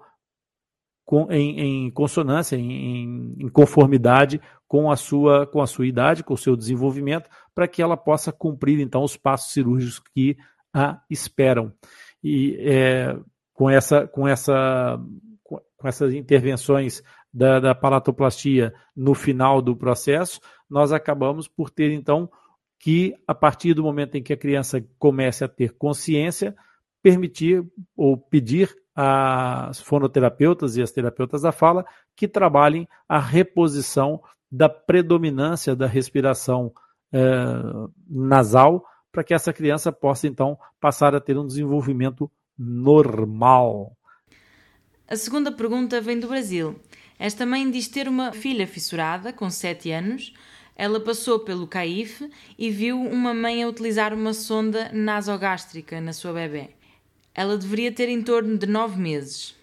com, 1.04 1.30
em, 1.30 1.60
em, 1.60 1.90
consonância, 1.90 2.56
em, 2.56 3.34
em, 3.38 3.48
conformidade 3.48 4.40
com 4.66 4.90
a, 4.90 4.96
sua, 4.96 5.46
com 5.46 5.60
a 5.60 5.66
sua 5.66 5.86
idade, 5.86 6.24
com 6.24 6.34
o 6.34 6.38
seu 6.38 6.56
desenvolvimento, 6.56 7.28
para 7.54 7.68
que 7.68 7.82
ela 7.82 7.96
possa 7.96 8.32
cumprir 8.32 8.80
então 8.80 9.02
os 9.02 9.16
passos 9.16 9.52
cirúrgicos 9.52 10.00
que 10.14 10.36
a 10.72 11.02
esperam. 11.10 11.72
E 12.22 12.56
é, 12.60 13.16
com, 13.52 13.68
essa, 13.68 14.06
com, 14.06 14.26
essa, 14.26 14.98
com 15.42 15.60
essas 15.88 16.14
intervenções 16.14 17.02
da, 17.32 17.60
da 17.60 17.74
palatoplastia 17.74 18.74
no 18.94 19.14
final 19.14 19.62
do 19.62 19.74
processo, 19.74 20.40
nós 20.68 20.92
acabamos 20.92 21.48
por 21.48 21.70
ter 21.70 21.90
então 21.90 22.30
que, 22.78 23.14
a 23.26 23.34
partir 23.34 23.74
do 23.74 23.82
momento 23.82 24.16
em 24.16 24.22
que 24.22 24.32
a 24.32 24.36
criança 24.36 24.84
comece 24.98 25.44
a 25.44 25.48
ter 25.48 25.72
consciência, 25.72 26.54
permitir 27.02 27.64
ou 27.96 28.16
pedir 28.16 28.74
às 28.94 29.80
fonoterapeutas 29.80 30.76
e 30.76 30.82
às 30.82 30.90
terapeutas 30.90 31.42
da 31.42 31.52
fala 31.52 31.84
que 32.14 32.28
trabalhem 32.28 32.86
a 33.08 33.18
reposição 33.18 34.20
da 34.50 34.68
predominância 34.68 35.74
da 35.74 35.86
respiração 35.86 36.72
eh, 37.12 37.88
nasal 38.08 38.84
para 39.10 39.24
que 39.24 39.32
essa 39.32 39.52
criança 39.52 39.90
possa 39.90 40.26
então 40.26 40.58
passar 40.80 41.14
a 41.14 41.20
ter 41.20 41.38
um 41.38 41.46
desenvolvimento 41.46 42.30
normal. 42.58 43.96
A 45.06 45.16
segunda 45.16 45.52
pergunta 45.52 46.00
vem 46.00 46.18
do 46.18 46.28
Brasil. 46.28 46.80
Esta 47.18 47.46
mãe 47.46 47.70
diz 47.70 47.88
ter 47.88 48.08
uma 48.08 48.32
filha 48.32 48.66
fissurada 48.66 49.32
com 49.32 49.48
7 49.50 49.90
anos 49.90 50.34
Ela 50.74 50.98
passou 51.00 51.40
pelo 51.40 51.66
CAIF 51.66 52.28
e 52.58 52.70
viu 52.70 53.00
uma 53.00 53.34
mãe 53.34 53.62
a 53.62 53.68
utilizar 53.68 54.14
uma 54.14 54.32
sonda 54.32 54.90
nasogástrica 54.92 56.00
na 56.00 56.12
sua 56.12 56.32
bebê. 56.32 56.70
Ela 57.34 57.56
deveria 57.56 57.92
ter 57.92 58.08
em 58.08 58.22
torno 58.22 58.58
de 58.58 58.66
nove 58.66 59.00
meses. 59.00 59.54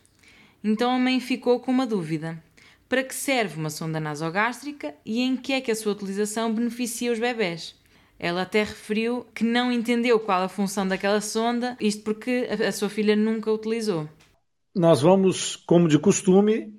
Então 0.64 0.92
a 0.92 1.00
mãe 1.00 1.20
ficou 1.20 1.60
com 1.60 1.72
uma 1.72 1.86
dúvida. 1.88 2.42
Para 2.88 3.04
que 3.04 3.14
serve 3.14 3.60
uma 3.60 3.70
sonda 3.70 4.00
nasogástrica 4.00 4.96
e 5.06 5.22
em 5.22 5.36
que 5.36 5.54
é 5.54 5.62
que 5.62 5.72
a 5.72 5.76
sua 5.76 5.92
utilização 5.92 6.54
beneficia 6.54 7.12
os 7.12 7.20
bebés? 7.20 7.76
Ela 8.18 8.42
até 8.42 8.64
referiu 8.64 9.26
que 9.34 9.44
não 9.44 9.72
entendeu 9.72 10.20
qual 10.20 10.44
a 10.44 10.50
função 10.50 10.88
daquela 10.88 11.22
sonda, 11.22 11.78
isto 11.80 12.04
porque 12.04 12.50
a 12.68 12.72
sua 12.72 12.90
filha 12.90 13.16
nunca 13.16 13.52
utilizou. 13.52 14.10
Nós 14.76 15.02
vamos, 15.02 15.56
como 15.56 15.88
de 15.88 15.98
costume, 15.98 16.74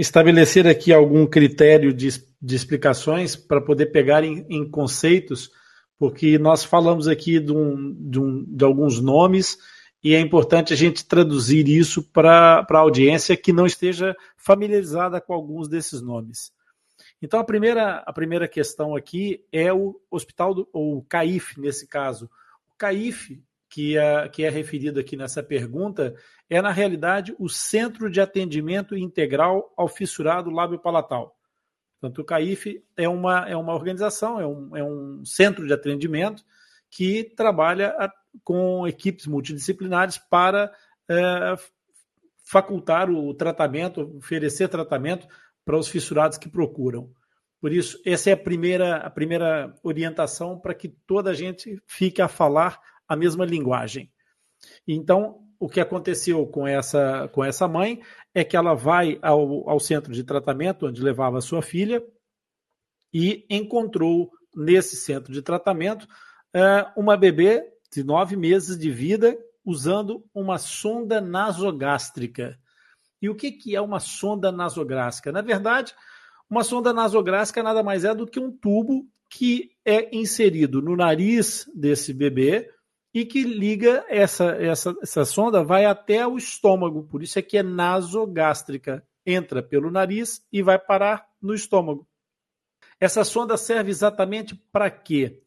estabelecer 0.00 0.66
aqui 0.66 0.94
algum 0.94 1.26
critério 1.26 1.92
de, 1.92 2.08
de 2.40 2.56
explicações 2.56 3.36
para 3.36 3.60
poder 3.60 3.86
pegar 3.86 4.24
em, 4.24 4.46
em, 4.48 4.68
conceitos, 4.68 5.50
porque 5.98 6.38
nós 6.38 6.64
falamos 6.64 7.06
aqui 7.06 7.38
de, 7.38 7.52
um, 7.52 7.92
de, 7.92 8.18
um, 8.18 8.44
de 8.48 8.64
alguns 8.64 8.98
nomes 8.98 9.58
e 10.02 10.14
é 10.14 10.20
importante 10.20 10.72
a 10.72 10.76
gente 10.76 11.04
traduzir 11.04 11.68
isso 11.68 12.02
para 12.02 12.66
a 12.66 12.78
audiência 12.78 13.36
que 13.36 13.52
não 13.52 13.66
esteja 13.66 14.16
familiarizada 14.38 15.20
com 15.20 15.34
alguns 15.34 15.68
desses 15.68 16.00
nomes. 16.00 16.50
Então, 17.20 17.38
a 17.38 17.44
primeira, 17.44 17.96
a 18.06 18.12
primeira 18.14 18.48
questão 18.48 18.96
aqui 18.96 19.44
é 19.52 19.70
o 19.70 20.00
hospital, 20.10 20.54
do, 20.54 20.68
ou 20.72 20.96
o 20.96 21.02
CAIF, 21.02 21.60
nesse 21.60 21.86
caso. 21.86 22.30
O 22.72 22.78
CAIF, 22.78 23.38
que 23.70 23.96
é, 23.96 24.28
que 24.28 24.42
é 24.42 24.50
referido 24.50 24.98
aqui 24.98 25.16
nessa 25.16 25.42
pergunta, 25.42 26.14
é, 26.48 26.60
na 26.60 26.72
realidade, 26.72 27.34
o 27.38 27.48
Centro 27.48 28.10
de 28.10 28.20
Atendimento 28.20 28.96
Integral 28.96 29.72
ao 29.76 29.86
Fissurado 29.86 30.50
Lábio 30.50 30.80
Palatal. 30.80 31.36
Portanto, 32.00 32.18
o 32.18 32.24
CAIF 32.24 32.82
é 32.96 33.08
uma, 33.08 33.48
é 33.48 33.56
uma 33.56 33.72
organização, 33.72 34.40
é 34.40 34.46
um, 34.46 34.76
é 34.76 34.82
um 34.82 35.24
centro 35.24 35.66
de 35.66 35.72
atendimento 35.72 36.42
que 36.90 37.22
trabalha 37.36 37.90
a, 37.90 38.12
com 38.42 38.88
equipes 38.88 39.26
multidisciplinares 39.26 40.18
para 40.18 40.72
é, 41.08 41.54
facultar 42.44 43.08
o 43.08 43.32
tratamento, 43.34 44.16
oferecer 44.16 44.68
tratamento 44.68 45.28
para 45.64 45.76
os 45.76 45.86
fissurados 45.86 46.38
que 46.38 46.48
procuram. 46.48 47.12
Por 47.60 47.72
isso, 47.72 48.00
essa 48.04 48.30
é 48.30 48.32
a 48.32 48.36
primeira, 48.36 48.96
a 48.96 49.10
primeira 49.10 49.74
orientação 49.82 50.58
para 50.58 50.74
que 50.74 50.88
toda 50.88 51.30
a 51.30 51.34
gente 51.34 51.80
fique 51.86 52.20
a 52.20 52.26
falar 52.26 52.80
a 53.10 53.16
mesma 53.16 53.44
linguagem. 53.44 54.08
Então, 54.86 55.40
o 55.58 55.68
que 55.68 55.80
aconteceu 55.80 56.46
com 56.46 56.64
essa, 56.64 57.28
com 57.32 57.44
essa 57.44 57.66
mãe 57.66 58.00
é 58.32 58.44
que 58.44 58.56
ela 58.56 58.72
vai 58.72 59.18
ao, 59.20 59.68
ao 59.68 59.80
centro 59.80 60.12
de 60.12 60.22
tratamento, 60.22 60.86
onde 60.86 61.02
levava 61.02 61.38
a 61.38 61.42
sua 61.42 61.60
filha, 61.60 62.00
e 63.12 63.44
encontrou 63.50 64.30
nesse 64.54 64.94
centro 64.94 65.32
de 65.32 65.42
tratamento 65.42 66.06
é, 66.54 66.86
uma 66.96 67.16
bebê 67.16 67.64
de 67.92 68.04
nove 68.04 68.36
meses 68.36 68.78
de 68.78 68.88
vida 68.88 69.36
usando 69.64 70.24
uma 70.32 70.56
sonda 70.56 71.20
nasogástrica. 71.20 72.56
E 73.20 73.28
o 73.28 73.34
que, 73.34 73.50
que 73.50 73.74
é 73.74 73.80
uma 73.80 73.98
sonda 73.98 74.52
nasogástrica? 74.52 75.32
Na 75.32 75.42
verdade, 75.42 75.94
uma 76.48 76.62
sonda 76.62 76.92
nasográfica 76.92 77.60
nada 77.60 77.82
mais 77.82 78.04
é 78.04 78.14
do 78.14 78.26
que 78.26 78.38
um 78.38 78.56
tubo 78.56 79.04
que 79.28 79.70
é 79.84 80.16
inserido 80.16 80.80
no 80.80 80.96
nariz 80.96 81.68
desse 81.74 82.12
bebê 82.14 82.70
e 83.12 83.24
que 83.24 83.42
liga 83.42 84.04
essa, 84.08 84.50
essa, 84.52 84.96
essa 85.02 85.24
sonda 85.24 85.64
vai 85.64 85.84
até 85.84 86.26
o 86.26 86.36
estômago, 86.36 87.02
por 87.04 87.22
isso 87.22 87.38
é 87.38 87.42
que 87.42 87.58
é 87.58 87.62
nasogástrica. 87.62 89.04
Entra 89.26 89.62
pelo 89.62 89.90
nariz 89.90 90.46
e 90.52 90.62
vai 90.62 90.78
parar 90.78 91.26
no 91.42 91.54
estômago. 91.54 92.06
Essa 92.98 93.24
sonda 93.24 93.56
serve 93.56 93.90
exatamente 93.90 94.54
para 94.72 94.90
quê? 94.90 95.42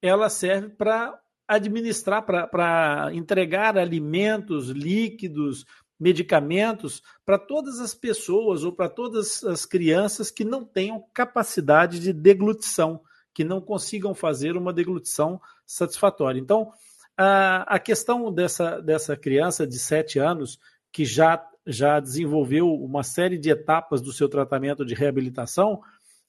Ela 0.00 0.30
serve 0.30 0.70
para 0.70 1.18
administrar, 1.46 2.24
para 2.24 3.10
entregar 3.12 3.76
alimentos 3.76 4.68
líquidos, 4.68 5.64
medicamentos 5.98 7.02
para 7.24 7.38
todas 7.38 7.80
as 7.80 7.94
pessoas 7.94 8.62
ou 8.62 8.72
para 8.72 8.88
todas 8.88 9.42
as 9.44 9.66
crianças 9.66 10.30
que 10.30 10.44
não 10.44 10.64
tenham 10.64 11.04
capacidade 11.12 11.98
de 11.98 12.12
deglutição, 12.12 13.00
que 13.34 13.42
não 13.42 13.60
consigam 13.60 14.14
fazer 14.14 14.56
uma 14.56 14.72
deglutição 14.72 15.40
satisfatória. 15.66 16.38
Então, 16.38 16.72
a, 17.18 17.78
questão 17.80 18.32
dessa, 18.32 18.80
dessa 18.80 19.16
criança 19.16 19.66
de 19.66 19.78
7 19.78 20.20
anos, 20.20 20.58
que 20.92 21.04
já, 21.04 21.44
já 21.66 21.98
desenvolveu 21.98 22.72
uma 22.72 23.02
série 23.02 23.36
de 23.36 23.50
etapas 23.50 24.00
do 24.00 24.12
seu 24.12 24.28
tratamento 24.28 24.84
de 24.84 24.94
reabilitação, 24.94 25.82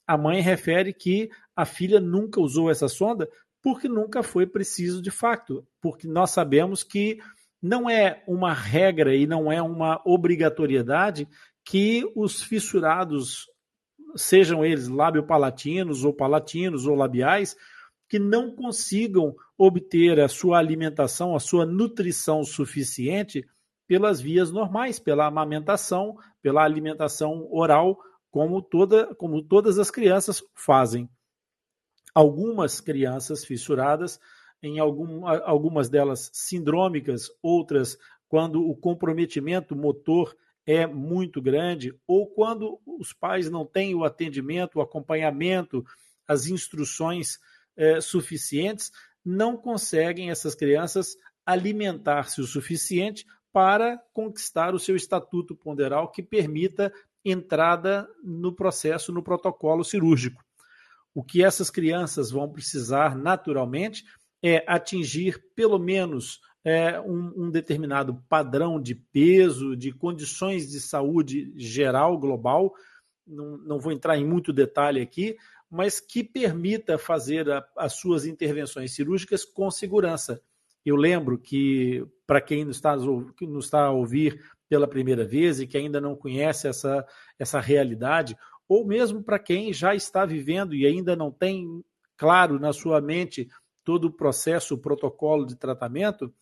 a 0.08 0.18
mãe 0.18 0.42
refere 0.42 0.92
que 0.92 1.30
a 1.56 1.64
filha 1.66 2.00
nunca 2.00 2.42
usou 2.42 2.72
essa 2.72 2.88
sonda 2.88 3.30
porque 3.62 3.88
nunca 3.88 4.24
foi 4.24 4.48
preciso 4.48 5.02
de 5.02 5.12
fato, 5.12 5.64
porque 5.80 6.08
nós 6.08 6.32
sabemos 6.32 6.84
que 6.84 7.20
não 7.62 7.90
é 7.90 8.24
uma 8.28 8.54
regra 8.54 9.14
e 9.14 9.28
não 9.28 9.52
é 9.52 9.62
uma 9.62 10.02
obrigatoriedade 10.06 11.28
que 11.64 12.04
os 12.16 12.42
fissurados, 12.42 13.46
sejam 14.16 14.66
eles 14.66 14.88
lábio-palatinos 14.88 16.04
ou 16.04 16.12
palatinos 16.14 16.88
ou 16.88 16.96
labiais, 16.96 17.56
que 18.10 18.18
não 18.18 18.56
consigam 18.56 19.36
obter 19.56 20.20
a 20.20 20.28
sua 20.28 20.58
alimentação, 20.58 21.36
a 21.36 21.40
sua 21.40 21.66
nutrição 21.66 22.44
suficiente 22.44 23.48
pelas 23.88 24.20
vias 24.20 24.52
normais, 24.52 25.00
pela 25.00 25.28
amamentação, 25.28 26.18
pela 26.42 26.64
alimentação 26.64 27.48
oral, 27.52 28.00
como, 28.32 28.62
toda, 28.62 29.14
como 29.16 29.44
todas 29.44 29.78
as 29.78 29.92
crianças 29.92 30.44
fazem. 30.56 31.08
Algumas 32.14 32.82
crianças 32.82 33.46
fissuradas 33.46 34.20
em 34.62 34.80
algum, 34.80 35.26
algumas 35.28 35.88
delas 35.88 36.30
sindrômicas, 36.34 37.30
outras 37.42 37.98
quando 38.28 38.68
o 38.68 38.76
comprometimento 38.76 39.76
motor 39.76 40.36
é 40.66 40.86
muito 40.86 41.42
grande, 41.42 41.96
ou 42.08 42.28
quando 42.28 42.80
os 42.86 43.14
pais 43.14 43.50
não 43.50 43.66
têm 43.66 43.96
o 43.96 44.04
atendimento, 44.04 44.78
o 44.78 44.82
acompanhamento, 44.82 45.84
as 46.28 46.46
instruções 46.46 47.40
é, 47.80 48.02
suficientes, 48.02 48.92
não 49.26 49.56
conseguem 49.56 50.30
essas 50.30 50.54
crianças 50.54 51.16
alimentar-se 51.46 52.42
o 52.42 52.46
suficiente 52.46 53.26
para 53.52 53.98
conquistar 54.14 54.76
o 54.76 54.80
seu 54.80 54.96
estatuto 54.96 55.56
ponderal 55.56 56.12
que 56.12 56.22
permita 56.22 56.94
entrada 57.24 58.08
no 58.24 58.54
processo, 58.54 59.12
no 59.12 59.24
protocolo 59.24 59.84
cirúrgico. 59.84 60.44
O 61.14 61.24
que 61.24 61.44
essas 61.44 61.70
crianças 61.70 62.30
vão 62.30 62.50
precisar 62.50 63.16
naturalmente 63.16 64.04
é 64.44 64.64
atingir 64.68 65.44
pelo 65.56 65.80
menos 65.80 66.40
é, 66.64 67.00
um, 67.00 67.46
um, 67.46 67.52
determinado 67.52 68.22
padrão 68.28 68.80
de 68.80 68.94
peso, 68.94 69.76
de 69.76 69.92
condições 69.92 70.70
de 70.70 70.80
saúde 70.80 71.52
geral, 71.56 72.18
global, 72.18 72.74
não, 73.26 73.58
não 73.58 73.80
vou 73.80 73.92
entrar 73.92 74.18
em 74.18 74.26
muito 74.26 74.52
detalhe 74.52 75.02
aqui, 75.02 75.38
mas 75.70 76.00
que 76.00 76.24
permita 76.24 76.98
fazer 76.98 77.50
a, 77.50 77.66
as 77.78 77.94
suas 77.94 78.26
intervenções 78.26 78.94
cirúrgicas 78.94 79.46
com 79.46 79.70
segurança. 79.70 80.42
Eu 80.86 80.96
lembro 80.96 81.38
que, 81.38 82.06
para 82.26 82.42
quem 82.42 82.66
nos 82.66 82.78
está, 82.78 82.96
nos 82.96 83.66
está 83.66 83.86
a 83.86 83.92
ouvir 83.92 84.42
pela 84.68 84.88
primeira 84.88 85.26
vez 85.26 85.60
e 85.60 85.68
que 85.68 85.78
ainda 85.78 86.00
não 86.00 86.16
conhece 86.16 86.68
essa, 86.68 87.06
essa 87.38 87.60
realidade, 87.60 88.38
ou 88.68 88.86
mesmo 88.86 89.24
para 89.24 89.40
quem 89.40 89.74
já 89.74 89.96
está 89.96 90.26
vivendo 90.26 90.76
e 90.76 90.86
ainda 90.86 91.16
não 91.16 91.32
tem 91.32 91.84
claro 92.16 92.60
na 92.60 92.72
sua 92.72 93.02
mente 93.02 93.50
todo 93.84 94.06
o 94.06 94.14
processo, 94.14 94.76
o 94.76 94.78
protocolo 94.78 95.46
de 95.46 95.56
tratamento, 95.56 96.34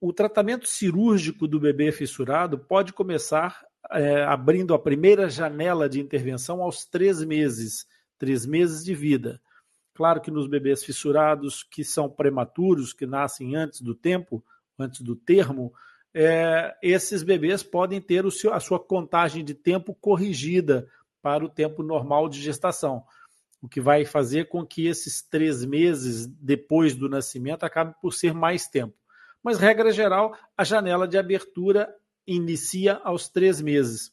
o 0.00 0.12
tratamento 0.12 0.66
cirúrgico 0.66 1.46
do 1.46 1.60
bebê 1.60 1.92
fissurado 1.92 2.58
pode 2.58 2.92
começar 2.92 3.64
é, 3.92 4.22
abrindo 4.24 4.74
a 4.74 4.78
primeira 4.78 5.28
janela 5.28 5.88
de 5.88 6.00
intervenção 6.00 6.62
aos 6.62 6.84
três 6.84 7.22
meses, 7.24 7.86
três 8.20 8.46
meses 8.46 8.84
de 8.84 8.94
vida. 8.94 9.40
Claro 9.94 10.20
que 10.20 10.30
nos 10.30 10.46
bebês 10.46 10.84
fissurados 10.84 11.64
que 11.64 11.82
são 11.82 12.08
prematuros, 12.08 12.92
que 12.92 13.04
nascem 13.04 13.56
antes 13.56 13.80
do 13.80 13.96
tempo, 13.96 14.44
antes 14.78 15.00
do 15.00 15.16
termo, 15.16 15.72
é, 16.14 16.76
esses 16.80 17.24
bebês 17.24 17.64
podem 17.64 18.00
ter 18.00 18.30
seu, 18.30 18.54
a 18.54 18.60
sua 18.60 18.78
contagem 18.78 19.44
de 19.44 19.54
tempo 19.54 19.94
corrigida 19.94 20.86
para 21.20 21.44
o 21.44 21.48
tempo 21.48 21.82
normal 21.82 22.28
de 22.28 22.40
gestação 22.40 23.04
o 23.62 23.68
que 23.68 23.80
vai 23.80 24.04
fazer 24.04 24.48
com 24.48 24.64
que 24.64 24.86
esses 24.86 25.22
três 25.22 25.64
meses 25.64 26.26
depois 26.26 26.94
do 26.94 27.08
nascimento 27.08 27.64
acabe 27.64 27.94
por 28.00 28.12
ser 28.12 28.32
mais 28.32 28.66
tempo. 28.66 28.94
Mas, 29.42 29.58
regra 29.58 29.92
geral, 29.92 30.34
a 30.56 30.64
janela 30.64 31.06
de 31.06 31.18
abertura 31.18 31.94
inicia 32.26 32.94
aos 33.04 33.28
três 33.28 33.60
meses. 33.60 34.12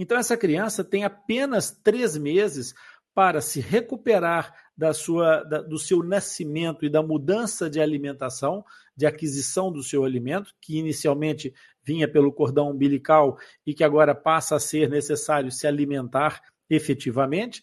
Então, 0.00 0.16
essa 0.16 0.36
criança 0.36 0.84
tem 0.84 1.02
apenas 1.02 1.72
três 1.72 2.16
meses 2.16 2.72
para 3.12 3.40
se 3.40 3.58
recuperar 3.58 4.54
da 4.76 4.94
sua, 4.94 5.42
da, 5.42 5.60
do 5.60 5.76
seu 5.76 6.04
nascimento 6.04 6.84
e 6.84 6.88
da 6.88 7.02
mudança 7.02 7.68
de 7.68 7.80
alimentação, 7.80 8.64
de 8.96 9.06
aquisição 9.06 9.72
do 9.72 9.82
seu 9.82 10.04
alimento, 10.04 10.54
que 10.60 10.78
inicialmente 10.78 11.52
vinha 11.82 12.06
pelo 12.06 12.32
cordão 12.32 12.70
umbilical 12.70 13.36
e 13.66 13.74
que 13.74 13.82
agora 13.82 14.14
passa 14.14 14.54
a 14.54 14.60
ser 14.60 14.88
necessário 14.88 15.50
se 15.50 15.66
alimentar 15.66 16.42
efetivamente. 16.70 17.60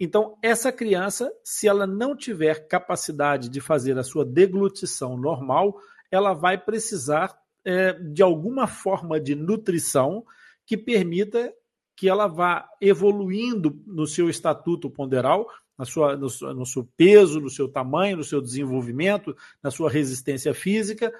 Então, 0.00 0.38
essa 0.42 0.72
criança, 0.72 1.30
se 1.44 1.68
ela 1.68 1.86
não 1.86 2.16
tiver 2.16 2.66
capacidade 2.66 3.50
de 3.50 3.60
fazer 3.60 3.98
a 3.98 4.02
sua 4.02 4.24
deglutição 4.24 5.18
normal, 5.18 5.78
ela 6.10 6.32
vai 6.32 6.56
precisar 6.56 7.38
é, 7.62 7.92
de 7.92 8.22
alguma 8.22 8.66
forma 8.66 9.20
de 9.20 9.34
nutrição 9.34 10.24
que 10.66 10.78
permita 10.78 11.52
que 11.96 12.08
ela 12.08 12.26
vá 12.26 12.68
evoluindo 12.80 13.80
no 13.86 14.06
seu 14.06 14.28
estatuto 14.28 14.90
ponderal, 14.90 15.46
na 15.76 15.84
sua, 15.84 16.16
no, 16.16 16.28
no 16.54 16.66
seu 16.66 16.88
peso, 16.96 17.40
no 17.40 17.50
seu 17.50 17.68
tamanho, 17.68 18.16
no 18.16 18.24
seu 18.24 18.40
desenvolvimento, 18.40 19.36
na 19.62 19.70
sua 19.70 19.90
resistência 19.90 20.54
física, 20.54 21.12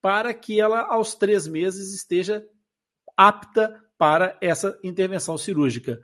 para 0.00 0.32
que 0.32 0.60
ela, 0.60 0.82
aos 0.82 1.14
três 1.14 1.46
meses, 1.46 1.94
esteja 1.94 2.46
apta 3.16 3.82
para 3.98 4.36
essa 4.40 4.78
intervenção 4.82 5.36
cirúrgica. 5.36 6.00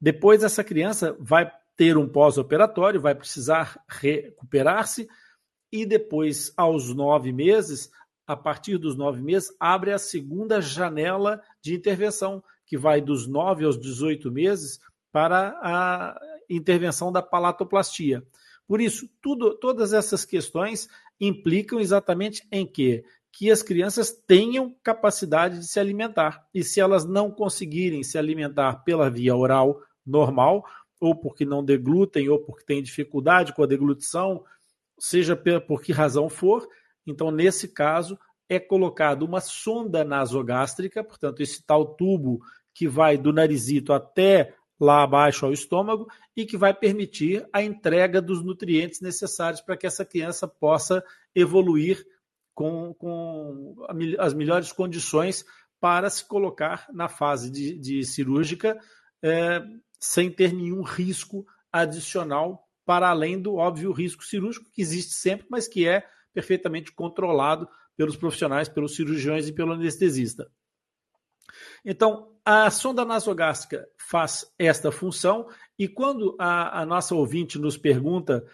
Depois, 0.00 0.42
essa 0.42 0.62
criança 0.62 1.16
vai 1.18 1.50
ter 1.76 1.96
um 1.96 2.08
pós-operatório, 2.08 3.00
vai 3.00 3.14
precisar 3.14 3.82
recuperar-se, 3.88 5.08
e 5.72 5.86
depois, 5.86 6.52
aos 6.56 6.94
nove 6.94 7.32
meses, 7.32 7.90
a 8.26 8.36
partir 8.36 8.76
dos 8.76 8.96
nove 8.96 9.20
meses, 9.22 9.54
abre 9.58 9.92
a 9.92 9.98
segunda 9.98 10.60
janela 10.60 11.42
de 11.62 11.74
intervenção, 11.74 12.42
que 12.70 12.78
vai 12.78 13.00
dos 13.00 13.26
nove 13.26 13.64
aos 13.64 13.76
18 13.76 14.30
meses 14.30 14.78
para 15.10 15.58
a 15.60 16.16
intervenção 16.48 17.10
da 17.10 17.20
palatoplastia. 17.20 18.24
Por 18.64 18.80
isso, 18.80 19.10
tudo, 19.20 19.58
todas 19.58 19.92
essas 19.92 20.24
questões 20.24 20.88
implicam 21.20 21.80
exatamente 21.80 22.46
em 22.52 22.64
que 22.64 23.04
que 23.32 23.48
as 23.48 23.62
crianças 23.62 24.10
tenham 24.26 24.74
capacidade 24.82 25.60
de 25.60 25.66
se 25.66 25.78
alimentar. 25.78 26.44
E 26.52 26.64
se 26.64 26.80
elas 26.80 27.04
não 27.04 27.30
conseguirem 27.30 28.02
se 28.02 28.18
alimentar 28.18 28.82
pela 28.82 29.08
via 29.08 29.36
oral 29.36 29.80
normal, 30.04 30.64
ou 31.00 31.14
porque 31.14 31.44
não 31.44 31.64
deglutem, 31.64 32.28
ou 32.28 32.40
porque 32.40 32.64
têm 32.64 32.82
dificuldade 32.82 33.52
com 33.52 33.62
a 33.62 33.66
deglutição, 33.66 34.44
seja 34.98 35.36
por 35.36 35.80
que 35.80 35.92
razão 35.92 36.28
for, 36.28 36.68
então, 37.06 37.30
nesse 37.30 37.68
caso, 37.68 38.18
é 38.48 38.58
colocado 38.58 39.22
uma 39.22 39.40
sonda 39.40 40.02
nasogástrica, 40.02 41.04
portanto, 41.04 41.40
esse 41.40 41.64
tal 41.64 41.94
tubo 41.94 42.40
que 42.74 42.88
vai 42.88 43.16
do 43.16 43.32
narizito 43.32 43.92
até 43.92 44.54
lá 44.78 45.02
abaixo 45.02 45.44
ao 45.44 45.52
estômago 45.52 46.06
e 46.34 46.46
que 46.46 46.56
vai 46.56 46.72
permitir 46.72 47.46
a 47.52 47.62
entrega 47.62 48.20
dos 48.22 48.42
nutrientes 48.42 49.00
necessários 49.00 49.60
para 49.60 49.76
que 49.76 49.86
essa 49.86 50.04
criança 50.04 50.48
possa 50.48 51.04
evoluir 51.34 52.02
com, 52.54 52.94
com 52.94 53.76
as 54.18 54.32
melhores 54.32 54.72
condições 54.72 55.44
para 55.78 56.08
se 56.08 56.24
colocar 56.24 56.86
na 56.92 57.08
fase 57.08 57.50
de, 57.50 57.78
de 57.78 58.04
cirúrgica 58.04 58.78
é, 59.22 59.62
sem 59.98 60.30
ter 60.30 60.52
nenhum 60.52 60.82
risco 60.82 61.46
adicional 61.70 62.66
para 62.84 63.08
além 63.08 63.40
do 63.40 63.54
óbvio 63.54 63.92
risco 63.92 64.24
cirúrgico 64.24 64.70
que 64.72 64.82
existe 64.82 65.12
sempre, 65.12 65.46
mas 65.48 65.68
que 65.68 65.86
é 65.86 66.04
perfeitamente 66.32 66.92
controlado 66.92 67.68
pelos 67.96 68.16
profissionais, 68.16 68.68
pelos 68.68 68.96
cirurgiões 68.96 69.46
e 69.46 69.52
pelo 69.52 69.72
anestesista. 69.72 70.50
Então, 71.84 72.30
a 72.44 72.70
sonda 72.70 73.04
nasogástrica 73.04 73.86
faz 73.98 74.46
esta 74.58 74.90
função 74.90 75.48
e 75.78 75.86
quando 75.86 76.36
a, 76.38 76.80
a 76.80 76.86
nossa 76.86 77.14
ouvinte 77.14 77.58
nos 77.58 77.76
pergunta 77.76 78.44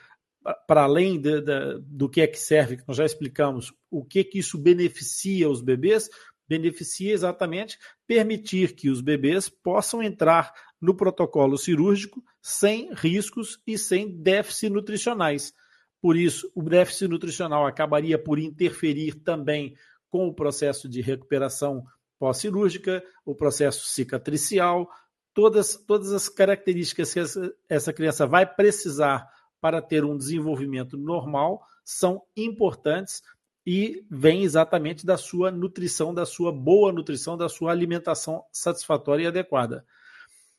para 0.67 0.85
além 0.85 1.21
de, 1.21 1.41
de, 1.41 1.79
do 1.81 2.09
que 2.09 2.21
é 2.21 2.27
que 2.27 2.39
serve, 2.39 2.77
que 2.77 2.85
nós 2.87 2.97
já 2.97 3.05
explicamos, 3.05 3.73
o 3.91 4.05
que 4.05 4.23
que 4.23 4.39
isso 4.39 4.59
beneficia 4.59 5.49
os 5.49 5.61
bebês, 5.61 6.09
beneficia 6.49 7.13
exatamente 7.13 7.79
permitir 8.07 8.75
que 8.75 8.89
os 8.89 9.01
bebês 9.01 9.49
possam 9.49 10.03
entrar 10.03 10.53
no 10.81 10.95
protocolo 10.95 11.59
cirúrgico 11.59 12.23
sem 12.41 12.93
riscos 12.95 13.59
e 13.67 13.77
sem 13.77 14.17
déficits 14.23 14.71
nutricionais. 14.71 15.53
Por 16.01 16.17
isso, 16.17 16.51
o 16.55 16.63
déficit 16.63 17.09
nutricional 17.09 17.67
acabaria 17.67 18.19
por 18.19 18.39
interferir 18.39 19.15
também 19.23 19.75
com 20.09 20.29
o 20.29 20.35
processo 20.35 20.89
de 20.89 21.01
recuperação 21.01 21.85
pós-cirúrgica, 22.19 23.03
o 23.25 23.35
processo 23.35 23.87
cicatricial, 23.87 24.89
todas, 25.35 25.77
todas 25.77 26.13
as 26.13 26.29
características 26.29 27.13
que 27.13 27.21
essa, 27.21 27.55
essa 27.69 27.93
criança 27.93 28.27
vai 28.27 28.47
precisar 28.47 29.29
para 29.61 29.83
ter 29.83 30.05
um 30.05 30.17
desenvolvimento 30.17 30.97
normal 30.97 31.63
são 31.85 32.23
importantes 32.37 33.23
e 33.65 34.05
vêm 34.11 34.43
exatamente 34.43 35.05
da 35.05 35.17
sua 35.17 35.51
nutrição, 35.51 36.15
da 36.15 36.25
sua 36.27 36.53
boa 36.53 36.93
nutrição, 36.93 37.37
da 37.37 37.49
sua 37.49 37.71
alimentação 37.71 38.45
satisfatória 38.53 39.25
e 39.25 39.27
adequada. 39.27 39.85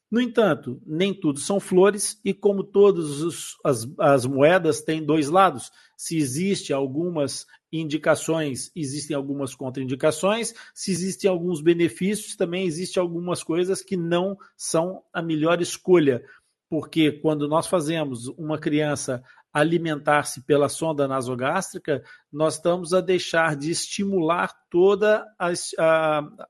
No 0.10 0.22
entanto, 0.22 0.82
nem 0.86 1.14
tudo 1.14 1.40
são 1.40 1.60
flores, 1.60 2.20
e 2.24 2.34
como 2.34 2.64
todas 2.64 3.56
as, 3.64 3.88
as 4.00 4.26
moedas 4.26 4.82
têm 4.82 5.06
dois 5.06 5.30
lados, 5.30 5.70
se 5.98 6.18
existem 6.18 6.74
algumas 6.74 7.46
indicações, 7.72 8.72
existem 8.76 9.16
algumas 9.16 9.54
contraindicações, 9.54 10.54
se 10.74 10.92
existem 10.92 11.30
alguns 11.30 11.62
benefícios, 11.62 12.36
também 12.36 12.66
existem 12.66 13.02
algumas 13.02 13.44
coisas 13.44 13.82
que 13.82 13.98
não 13.98 14.38
são 14.56 15.04
a 15.14 15.22
melhor 15.22 15.62
escolha 15.62 16.24
porque 16.70 17.12
quando 17.12 17.48
nós 17.48 17.68
fazemos 17.68 18.28
uma 18.30 18.58
criança 18.58 19.24
alimentar-se 19.54 20.42
pela 20.42 20.70
sonda 20.70 21.08
nasogástrica, 21.08 22.04
nós 22.32 22.56
estamos 22.56 22.94
a 22.94 23.02
deixar 23.02 23.56
de 23.56 23.72
estimular 23.72 24.54
toda 24.70 25.26
a, 25.40 25.52
a, 25.80 26.48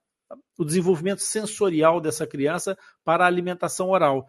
o 0.57 0.65
desenvolvimento 0.65 1.21
sensorial 1.21 2.01
dessa 2.01 2.25
criança 2.25 2.77
para 3.03 3.23
a 3.23 3.27
alimentação 3.27 3.89
oral. 3.89 4.27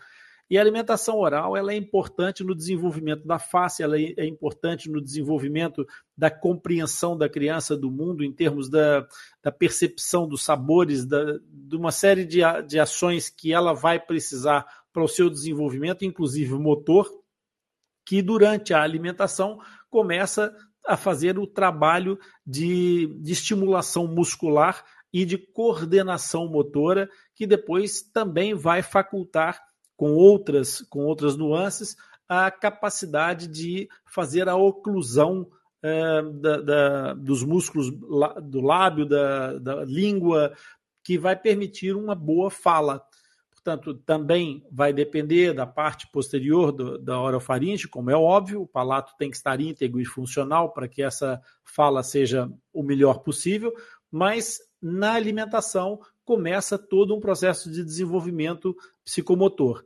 E 0.50 0.56
a 0.56 0.60
alimentação 0.62 1.18
oral 1.18 1.56
ela 1.56 1.72
é 1.72 1.76
importante 1.76 2.42
no 2.42 2.54
desenvolvimento 2.54 3.26
da 3.26 3.38
face, 3.38 3.82
ela 3.82 3.98
é 3.98 4.24
importante 4.24 4.90
no 4.90 5.00
desenvolvimento 5.00 5.86
da 6.16 6.30
compreensão 6.30 7.16
da 7.16 7.28
criança 7.28 7.76
do 7.76 7.90
mundo, 7.90 8.24
em 8.24 8.32
termos 8.32 8.70
da, 8.70 9.06
da 9.42 9.52
percepção 9.52 10.26
dos 10.26 10.42
sabores, 10.42 11.04
da, 11.04 11.38
de 11.42 11.76
uma 11.76 11.92
série 11.92 12.24
de, 12.24 12.40
de 12.66 12.80
ações 12.80 13.28
que 13.28 13.52
ela 13.52 13.74
vai 13.74 14.00
precisar 14.00 14.66
para 14.90 15.04
o 15.04 15.08
seu 15.08 15.28
desenvolvimento, 15.28 16.04
inclusive 16.04 16.54
motor, 16.54 17.10
que 18.06 18.22
durante 18.22 18.72
a 18.72 18.82
alimentação 18.82 19.58
começa 19.90 20.54
a 20.86 20.96
fazer 20.96 21.38
o 21.38 21.46
trabalho 21.46 22.18
de, 22.46 23.06
de 23.20 23.32
estimulação 23.32 24.06
muscular 24.06 24.82
e 25.12 25.26
de 25.26 25.36
coordenação 25.36 26.48
motora, 26.48 27.10
que 27.34 27.46
depois 27.46 28.00
também 28.00 28.54
vai 28.54 28.82
facultar 28.82 29.67
com 29.98 30.14
outras, 30.14 30.80
com 30.82 31.04
outras 31.04 31.36
nuances 31.36 31.96
a 32.28 32.50
capacidade 32.52 33.48
de 33.48 33.88
fazer 34.06 34.48
a 34.48 34.54
oclusão 34.54 35.50
é, 35.82 36.22
da, 36.22 36.60
da, 36.60 37.14
dos 37.14 37.42
músculos 37.42 37.90
do 37.90 38.60
lábio, 38.60 39.04
da, 39.04 39.58
da 39.58 39.84
língua, 39.84 40.52
que 41.02 41.18
vai 41.18 41.34
permitir 41.34 41.96
uma 41.96 42.14
boa 42.14 42.48
fala. 42.48 43.02
Portanto, 43.50 43.94
também 44.06 44.64
vai 44.70 44.92
depender 44.92 45.52
da 45.52 45.66
parte 45.66 46.08
posterior 46.12 46.70
do, 46.70 46.96
da 46.96 47.20
orofaringe, 47.20 47.88
como 47.88 48.10
é 48.10 48.16
óbvio, 48.16 48.62
o 48.62 48.68
palato 48.68 49.14
tem 49.18 49.30
que 49.30 49.36
estar 49.36 49.60
íntegro 49.60 50.00
e 50.00 50.04
funcional 50.04 50.72
para 50.72 50.86
que 50.86 51.02
essa 51.02 51.40
fala 51.64 52.04
seja 52.04 52.48
o 52.72 52.84
melhor 52.84 53.18
possível, 53.18 53.74
mas 54.12 54.60
na 54.80 55.14
alimentação 55.14 55.98
começa 56.28 56.76
todo 56.76 57.16
um 57.16 57.20
processo 57.20 57.70
de 57.70 57.82
desenvolvimento 57.82 58.76
psicomotor. 59.02 59.82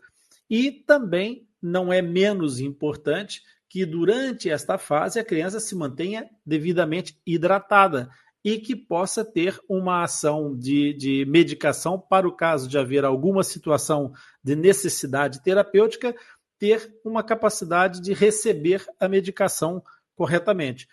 E 0.50 0.72
também 0.72 1.46
não 1.62 1.92
é 1.92 2.02
menos 2.02 2.58
importante 2.58 3.40
que 3.68 3.86
durante 3.86 4.50
esta 4.50 4.76
fase 4.76 5.20
a 5.20 5.24
criança 5.24 5.60
se 5.60 5.76
mantenha 5.76 6.28
devidamente 6.44 7.16
hidratada 7.24 8.10
e 8.44 8.58
que 8.58 8.74
possa 8.74 9.24
ter 9.24 9.56
uma 9.68 10.02
ação 10.02 10.58
de, 10.58 10.92
de 10.94 11.24
medicação 11.26 11.96
para 11.96 12.26
o 12.26 12.34
caso 12.34 12.68
de 12.68 12.76
haver 12.76 13.04
alguma 13.04 13.44
situação 13.44 14.12
de 14.42 14.56
necessidade 14.56 15.44
terapêutica, 15.44 16.12
ter 16.58 16.92
uma 17.04 17.22
capacidade 17.22 18.00
de 18.00 18.12
receber 18.12 18.84
a 18.98 19.08
medicação 19.08 19.80
corretamente. 20.16 20.88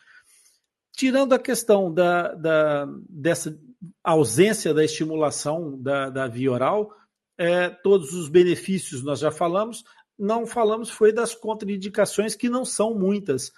Tirando 0.95 1.34
a 1.34 1.39
questão 1.39 1.93
da, 1.93 2.34
da 2.34 2.88
dessa 3.10 3.58
ausência 4.04 4.73
da 4.73 4.84
estimulação 4.84 5.82
da, 5.82 6.10
da 6.10 6.28
via 6.28 6.52
oral, 6.52 6.93
é, 7.38 7.69
todos 7.69 8.13
os 8.13 8.28
benefícios 8.28 9.02
nós 9.02 9.19
já 9.19 9.32
falamos, 9.32 9.84
não 10.17 10.45
falamos 10.45 10.89
foi 10.89 11.13
das 11.13 11.34
contraindicações, 11.34 12.36
que 12.36 12.49
não 12.49 12.65
são 12.65 12.93
muitas. 12.93 13.52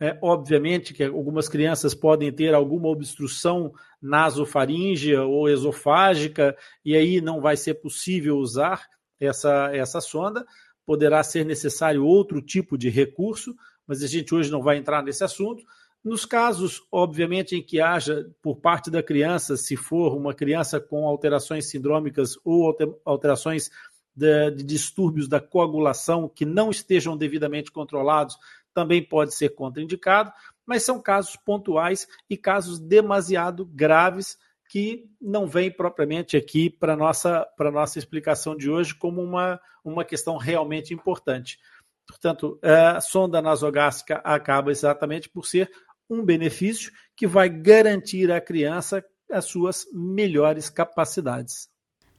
É, 0.00 0.18
obviamente 0.22 0.92
que 0.92 1.04
algumas 1.04 1.48
crianças 1.48 1.94
podem 1.94 2.32
ter 2.32 2.52
alguma 2.52 2.88
obstrução 2.88 3.72
nasofaríngea 4.02 5.22
ou 5.22 5.48
esofágica, 5.48 6.56
e 6.84 6.94
aí 6.96 7.20
não 7.20 7.40
vai 7.40 7.56
ser 7.56 7.74
possível 7.74 8.36
usar 8.36 8.86
essa, 9.18 9.70
essa 9.74 10.00
sonda. 10.00 10.46
Poderá 10.86 11.22
ser 11.22 11.44
necessário 11.44 12.04
outro 12.04 12.42
tipo 12.42 12.76
de 12.76 12.90
recurso, 12.90 13.54
mas 13.86 14.02
a 14.02 14.06
gente 14.06 14.34
hoje 14.34 14.50
não 14.50 14.62
vai 14.62 14.76
entrar 14.76 15.02
nesse 15.02 15.24
assunto. 15.24 15.64
Nos 16.04 16.26
casos, 16.26 16.86
obviamente, 16.92 17.56
em 17.56 17.62
que 17.62 17.80
haja 17.80 18.30
por 18.42 18.56
parte 18.56 18.90
da 18.90 19.02
criança, 19.02 19.56
se 19.56 19.74
for 19.74 20.14
uma 20.14 20.34
criança 20.34 20.78
com 20.78 21.08
alterações 21.08 21.70
sindrômicas 21.70 22.36
ou 22.44 22.76
alterações 23.06 23.70
de, 24.14 24.50
de 24.50 24.62
distúrbios 24.62 25.26
da 25.26 25.40
coagulação 25.40 26.28
que 26.28 26.44
não 26.44 26.70
estejam 26.70 27.16
devidamente 27.16 27.72
controlados, 27.72 28.36
também 28.74 29.02
pode 29.02 29.32
ser 29.32 29.50
contraindicado, 29.50 30.30
mas 30.66 30.82
são 30.82 31.00
casos 31.00 31.36
pontuais 31.36 32.06
e 32.28 32.36
casos 32.36 32.78
demasiado 32.78 33.64
graves 33.64 34.36
que 34.68 35.08
não 35.20 35.46
vêm 35.46 35.70
propriamente 35.70 36.36
aqui 36.36 36.68
para 36.68 36.94
a 36.94 36.96
nossa, 36.96 37.46
nossa 37.72 37.98
explicação 37.98 38.56
de 38.56 38.70
hoje 38.70 38.94
como 38.94 39.22
uma, 39.22 39.58
uma 39.82 40.04
questão 40.04 40.36
realmente 40.36 40.92
importante. 40.92 41.58
Portanto, 42.06 42.58
a 42.62 43.00
sonda 43.00 43.40
nasogástrica 43.40 44.16
acaba 44.24 44.70
exatamente 44.70 45.28
por 45.28 45.46
ser 45.46 45.70
um 46.08 46.24
benefício 46.24 46.92
que 47.16 47.26
vai 47.26 47.48
garantir 47.48 48.30
à 48.30 48.40
criança 48.40 49.04
as 49.30 49.46
suas 49.46 49.86
melhores 49.92 50.68
capacidades. 50.70 51.68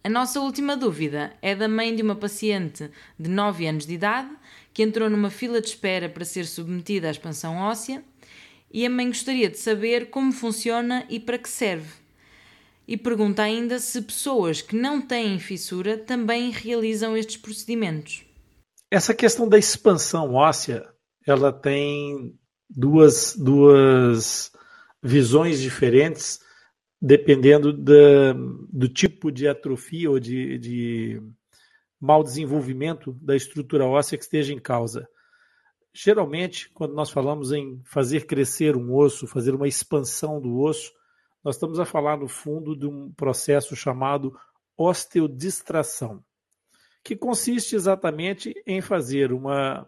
A 0.04 0.10
nossa 0.10 0.40
última 0.40 0.78
dúvida 0.78 1.36
é 1.42 1.56
da 1.56 1.68
mãe 1.68 1.96
de 1.96 2.04
uma 2.04 2.16
paciente 2.16 2.92
de 3.18 3.30
9 3.30 3.66
anos 3.66 3.88
de 3.88 3.96
idade 3.96 4.30
que 4.72 4.84
entrou 4.84 5.10
numa 5.10 5.32
fila 5.32 5.60
de 5.60 5.68
espera 5.68 6.08
para 6.08 6.24
ser 6.24 6.46
submetida 6.46 7.08
à 7.08 7.12
expansão 7.12 7.58
óssea 7.58 8.04
e 8.72 8.86
a 8.86 8.90
mãe 8.90 9.08
gostaria 9.08 9.50
de 9.50 9.58
saber 9.58 10.10
como 10.10 10.32
funciona 10.32 11.06
e 11.10 11.20
para 11.20 11.40
que 11.40 11.50
serve. 11.50 11.92
E 12.88 12.96
pergunta 12.96 13.42
ainda 13.42 13.80
se 13.80 14.00
pessoas 14.02 14.62
que 14.62 14.76
não 14.76 15.02
têm 15.02 15.40
fissura 15.40 15.98
também 15.98 16.52
realizam 16.52 17.18
estes 17.18 17.38
procedimentos. 17.38 18.24
Essa 18.92 19.14
questão 19.14 19.50
da 19.50 19.58
expansão 19.58 20.36
óssea, 20.36 20.88
ela 21.26 21.52
tem 21.52 22.38
duas, 22.70 23.36
duas 23.36 24.52
visões 25.02 25.62
diferentes 25.62 26.40
dependendo 27.02 27.72
da, 27.72 28.34
do 28.72 28.90
tipo 28.90 29.32
de 29.32 29.48
atrofia 29.48 30.10
ou 30.10 30.20
de, 30.20 30.58
de 30.58 31.22
mau 32.00 32.24
desenvolvimento 32.24 33.14
da 33.22 33.36
estrutura 33.36 33.86
óssea 33.86 34.18
que 34.18 34.24
esteja 34.24 34.54
em 34.54 34.60
causa. 34.60 35.08
Geralmente, 35.94 36.70
quando 36.74 36.94
nós 36.94 37.10
falamos 37.10 37.52
em 37.52 37.82
fazer 37.86 38.26
crescer 38.26 38.76
um 38.76 38.94
osso, 38.94 39.28
fazer 39.28 39.54
uma 39.54 39.68
expansão 39.68 40.42
do 40.42 40.60
osso, 40.60 40.92
nós 41.44 41.56
estamos 41.56 41.80
a 41.80 41.86
falar, 41.86 42.18
no 42.18 42.28
fundo, 42.28 42.76
de 42.76 42.88
um 42.88 43.14
processo 43.14 43.76
chamado 43.76 44.36
osteodistração, 44.76 46.24
que 47.04 47.16
consiste 47.16 47.76
exatamente 47.76 48.54
em 48.66 48.82
fazer 48.82 49.32
uma, 49.32 49.88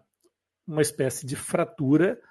uma 0.67 0.81
espécie 0.81 1.25
de 1.25 1.35
fratura 1.35 2.21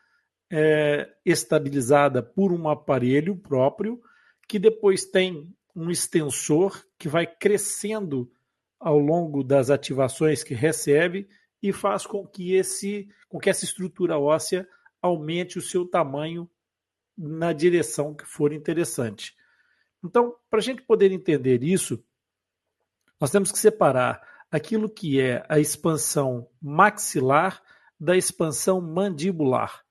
é, 0.51 1.09
estabilizada 1.25 2.23
por 2.23 2.53
um 2.53 2.69
aparelho 2.69 3.37
próprio, 3.37 4.01
que 4.49 4.59
depois 4.59 5.05
tem 5.05 5.55
um 5.75 5.91
extensor 5.91 6.85
que 6.99 7.09
vai 7.09 7.27
crescendo 7.27 8.31
ao 8.79 8.99
longo 8.99 9.43
das 9.43 9.71
ativações 9.71 10.43
que 10.43 10.55
recebe 10.55 11.29
e 11.63 11.73
faz 11.73 12.07
com 12.07 12.27
que, 12.27 12.55
esse, 12.55 13.09
com 13.29 13.39
que 13.39 13.51
essa 13.51 13.65
estrutura 13.65 14.19
óssea 14.19 14.69
aumente 15.03 15.59
o 15.59 15.63
seu 15.63 15.87
tamanho 15.87 16.49
na 17.17 17.53
direção 17.53 18.15
que 18.15 18.25
for 18.25 18.53
interessante. 18.53 19.35
Então, 20.05 20.37
para 20.51 20.59
a 20.59 20.63
gente 20.63 20.83
poder 20.83 21.11
entender 21.13 21.63
isso, 21.63 22.05
nós 23.21 23.31
temos 23.31 23.51
que 23.51 23.59
separar 23.59 24.23
aquilo 24.51 24.89
que 24.89 25.21
é 25.21 25.45
a 25.49 25.59
expansão 25.59 26.49
maxilar 26.61 27.63
da 27.99 28.17
expansão 28.17 28.81
mandibular. 28.81 29.86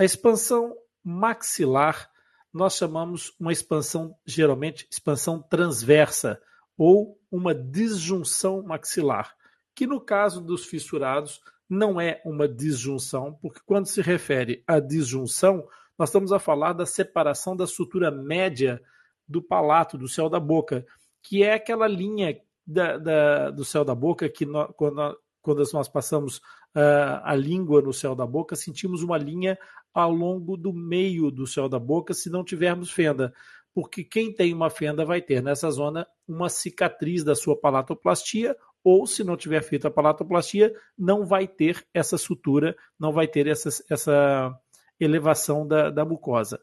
A 0.00 0.04
expansão 0.04 0.74
maxilar 1.04 2.10
nós 2.50 2.74
chamamos 2.74 3.34
uma 3.38 3.52
expansão, 3.52 4.16
geralmente, 4.24 4.88
expansão 4.90 5.42
transversa 5.42 6.40
ou 6.74 7.20
uma 7.30 7.54
disjunção 7.54 8.62
maxilar, 8.62 9.36
que 9.74 9.86
no 9.86 10.00
caso 10.00 10.40
dos 10.40 10.64
fissurados 10.64 11.42
não 11.68 12.00
é 12.00 12.22
uma 12.24 12.48
disjunção, 12.48 13.38
porque 13.42 13.60
quando 13.66 13.88
se 13.88 14.00
refere 14.00 14.64
à 14.66 14.80
disjunção, 14.80 15.68
nós 15.98 16.08
estamos 16.08 16.32
a 16.32 16.38
falar 16.38 16.72
da 16.72 16.86
separação 16.86 17.54
da 17.54 17.66
sutura 17.66 18.10
média 18.10 18.82
do 19.28 19.42
palato, 19.42 19.98
do 19.98 20.08
céu 20.08 20.30
da 20.30 20.40
boca, 20.40 20.86
que 21.22 21.42
é 21.42 21.52
aquela 21.52 21.86
linha 21.86 22.40
da, 22.66 22.96
da, 22.96 23.50
do 23.50 23.66
céu 23.66 23.84
da 23.84 23.94
boca 23.94 24.30
que 24.30 24.46
quando, 24.78 25.18
quando 25.42 25.62
nós 25.74 25.88
passamos 25.88 26.38
uh, 26.74 27.20
a 27.22 27.34
língua 27.34 27.82
no 27.82 27.92
céu 27.92 28.14
da 28.14 28.26
boca, 28.26 28.56
sentimos 28.56 29.02
uma 29.02 29.18
linha 29.18 29.58
ao 29.92 30.12
longo 30.12 30.56
do 30.56 30.72
meio 30.72 31.30
do 31.30 31.46
céu 31.46 31.68
da 31.68 31.78
boca 31.78 32.14
se 32.14 32.30
não 32.30 32.44
tivermos 32.44 32.90
fenda. 32.90 33.32
Porque 33.72 34.02
quem 34.02 34.34
tem 34.34 34.52
uma 34.52 34.68
fenda 34.68 35.04
vai 35.04 35.22
ter 35.22 35.42
nessa 35.42 35.70
zona 35.70 36.06
uma 36.26 36.48
cicatriz 36.48 37.22
da 37.22 37.34
sua 37.34 37.56
palatoplastia, 37.56 38.56
ou 38.82 39.06
se 39.06 39.22
não 39.22 39.36
tiver 39.36 39.62
feito 39.62 39.86
a 39.86 39.90
palatoplastia, 39.90 40.74
não 40.98 41.24
vai 41.24 41.46
ter 41.46 41.86
essa 41.92 42.16
sutura, 42.16 42.76
não 42.98 43.12
vai 43.12 43.28
ter 43.28 43.46
essa, 43.46 43.68
essa 43.88 44.58
elevação 44.98 45.66
da, 45.66 45.90
da 45.90 46.04
mucosa. 46.04 46.60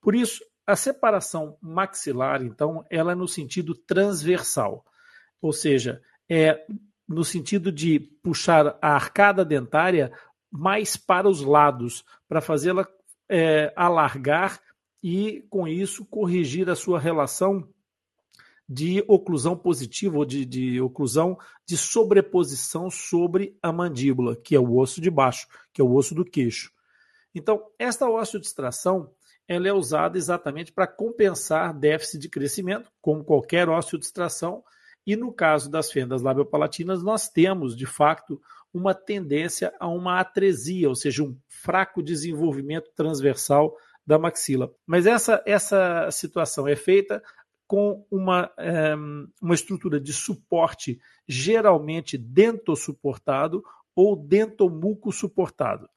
Por 0.00 0.14
isso, 0.14 0.42
a 0.66 0.76
separação 0.76 1.56
maxilar, 1.60 2.42
então, 2.42 2.84
ela 2.90 3.12
é 3.12 3.14
no 3.14 3.26
sentido 3.26 3.74
transversal, 3.74 4.84
ou 5.40 5.52
seja, 5.52 6.00
é 6.28 6.64
no 7.08 7.24
sentido 7.24 7.72
de 7.72 7.98
puxar 8.22 8.78
a 8.80 8.94
arcada 8.94 9.44
dentária 9.44 10.12
mais 10.50 10.96
para 10.96 11.28
os 11.28 11.42
lados, 11.42 12.04
para 12.28 12.40
fazê-la 12.40 12.86
é, 13.28 13.72
alargar 13.76 14.60
e, 15.02 15.44
com 15.48 15.66
isso, 15.66 16.04
corrigir 16.04 16.68
a 16.68 16.76
sua 16.76 16.98
relação 16.98 17.68
de 18.68 19.04
oclusão 19.08 19.56
positiva 19.56 20.16
ou 20.16 20.24
de, 20.24 20.44
de 20.44 20.80
oclusão 20.80 21.36
de 21.66 21.76
sobreposição 21.76 22.88
sobre 22.88 23.58
a 23.62 23.72
mandíbula, 23.72 24.36
que 24.36 24.54
é 24.54 24.60
o 24.60 24.76
osso 24.76 25.00
de 25.00 25.10
baixo, 25.10 25.48
que 25.72 25.80
é 25.80 25.84
o 25.84 25.92
osso 25.92 26.14
do 26.14 26.24
queixo. 26.24 26.70
Então, 27.34 27.64
esta 27.78 28.08
osteodistração 28.08 29.10
ela 29.48 29.66
é 29.66 29.72
usada 29.72 30.16
exatamente 30.16 30.70
para 30.70 30.86
compensar 30.86 31.74
déficit 31.74 32.20
de 32.20 32.28
crescimento, 32.28 32.88
como 33.02 33.24
qualquer 33.24 33.68
osteodistração, 33.68 34.62
e 35.04 35.16
no 35.16 35.32
caso 35.32 35.68
das 35.68 35.90
fendas 35.90 36.22
labiopalatinas, 36.22 37.02
nós 37.02 37.28
temos, 37.28 37.76
de 37.76 37.86
fato, 37.86 38.40
uma 38.72 38.94
tendência 38.94 39.72
a 39.78 39.88
uma 39.88 40.20
atresia, 40.20 40.88
ou 40.88 40.94
seja, 40.94 41.22
um 41.22 41.36
fraco 41.48 42.02
desenvolvimento 42.02 42.90
transversal 42.94 43.76
da 44.06 44.18
maxila. 44.18 44.72
Mas 44.86 45.06
essa, 45.06 45.42
essa 45.46 46.10
situação 46.10 46.66
é 46.66 46.76
feita 46.76 47.22
com 47.66 48.04
uma, 48.10 48.50
é, 48.58 48.94
uma 49.40 49.54
estrutura 49.54 50.00
de 50.00 50.12
suporte 50.12 51.00
geralmente 51.28 52.18
dentossuportado 52.18 53.62
ou 53.94 54.16
dentomuco 54.16 55.12
suportado. 55.12 55.88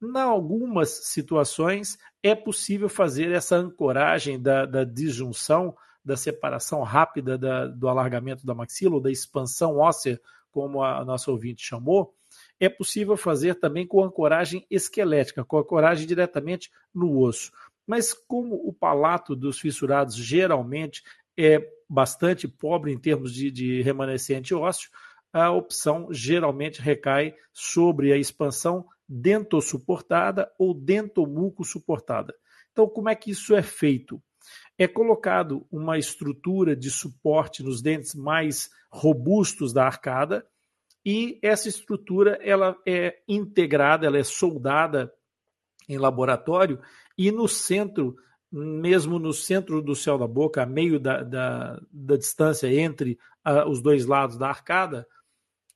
Em 0.00 0.16
algumas 0.16 0.90
situações 1.08 1.98
é 2.22 2.34
possível 2.34 2.88
fazer 2.88 3.32
essa 3.32 3.56
ancoragem 3.56 4.40
da, 4.40 4.64
da 4.64 4.84
disjunção 4.84 5.74
da 6.04 6.16
separação 6.16 6.82
rápida 6.82 7.36
da, 7.36 7.66
do 7.66 7.88
alargamento 7.88 8.46
da 8.46 8.54
maxila, 8.54 8.94
ou 8.94 9.00
da 9.00 9.10
expansão 9.10 9.76
óssea, 9.76 10.20
como 10.50 10.82
a 10.82 11.04
nossa 11.04 11.30
ouvinte 11.30 11.64
chamou, 11.64 12.14
é 12.60 12.68
possível 12.68 13.16
fazer 13.16 13.54
também 13.54 13.86
com 13.86 14.02
ancoragem 14.02 14.66
esquelética, 14.70 15.44
com 15.44 15.58
ancoragem 15.58 16.06
diretamente 16.06 16.70
no 16.94 17.20
osso. 17.20 17.52
Mas 17.86 18.12
como 18.12 18.56
o 18.56 18.72
palato 18.72 19.34
dos 19.34 19.58
fissurados 19.58 20.14
geralmente 20.14 21.02
é 21.36 21.66
bastante 21.88 22.46
pobre 22.46 22.92
em 22.92 22.98
termos 22.98 23.32
de, 23.32 23.50
de 23.50 23.82
remanescente 23.82 24.54
ósseo, 24.54 24.90
a 25.32 25.50
opção 25.50 26.08
geralmente 26.10 26.80
recai 26.80 27.34
sobre 27.52 28.12
a 28.12 28.16
expansão 28.16 28.86
dentossuportada 29.08 30.50
ou 30.58 30.74
dentomuco 30.74 31.64
suportada. 31.64 32.34
Então, 32.72 32.88
como 32.88 33.08
é 33.08 33.14
que 33.14 33.30
isso 33.30 33.54
é 33.54 33.62
feito? 33.62 34.22
É 34.78 34.86
colocado 34.86 35.66
uma 35.70 35.98
estrutura 35.98 36.76
de 36.76 36.90
suporte 36.90 37.62
nos 37.62 37.82
dentes 37.82 38.14
mais 38.14 38.70
robustos 38.90 39.72
da 39.72 39.84
arcada 39.84 40.46
e 41.04 41.38
essa 41.42 41.68
estrutura 41.68 42.38
ela 42.42 42.76
é 42.86 43.20
integrada, 43.26 44.06
ela 44.06 44.18
é 44.18 44.24
soldada 44.24 45.12
em 45.88 45.98
laboratório 45.98 46.80
e 47.16 47.32
no 47.32 47.48
centro, 47.48 48.16
mesmo 48.52 49.18
no 49.18 49.32
centro 49.32 49.82
do 49.82 49.96
céu 49.96 50.16
da 50.16 50.28
boca, 50.28 50.62
a 50.62 50.66
meio 50.66 51.00
da, 51.00 51.22
da, 51.24 51.80
da 51.90 52.16
distância 52.16 52.72
entre 52.72 53.18
os 53.66 53.82
dois 53.82 54.06
lados 54.06 54.36
da 54.36 54.48
arcada, 54.48 55.06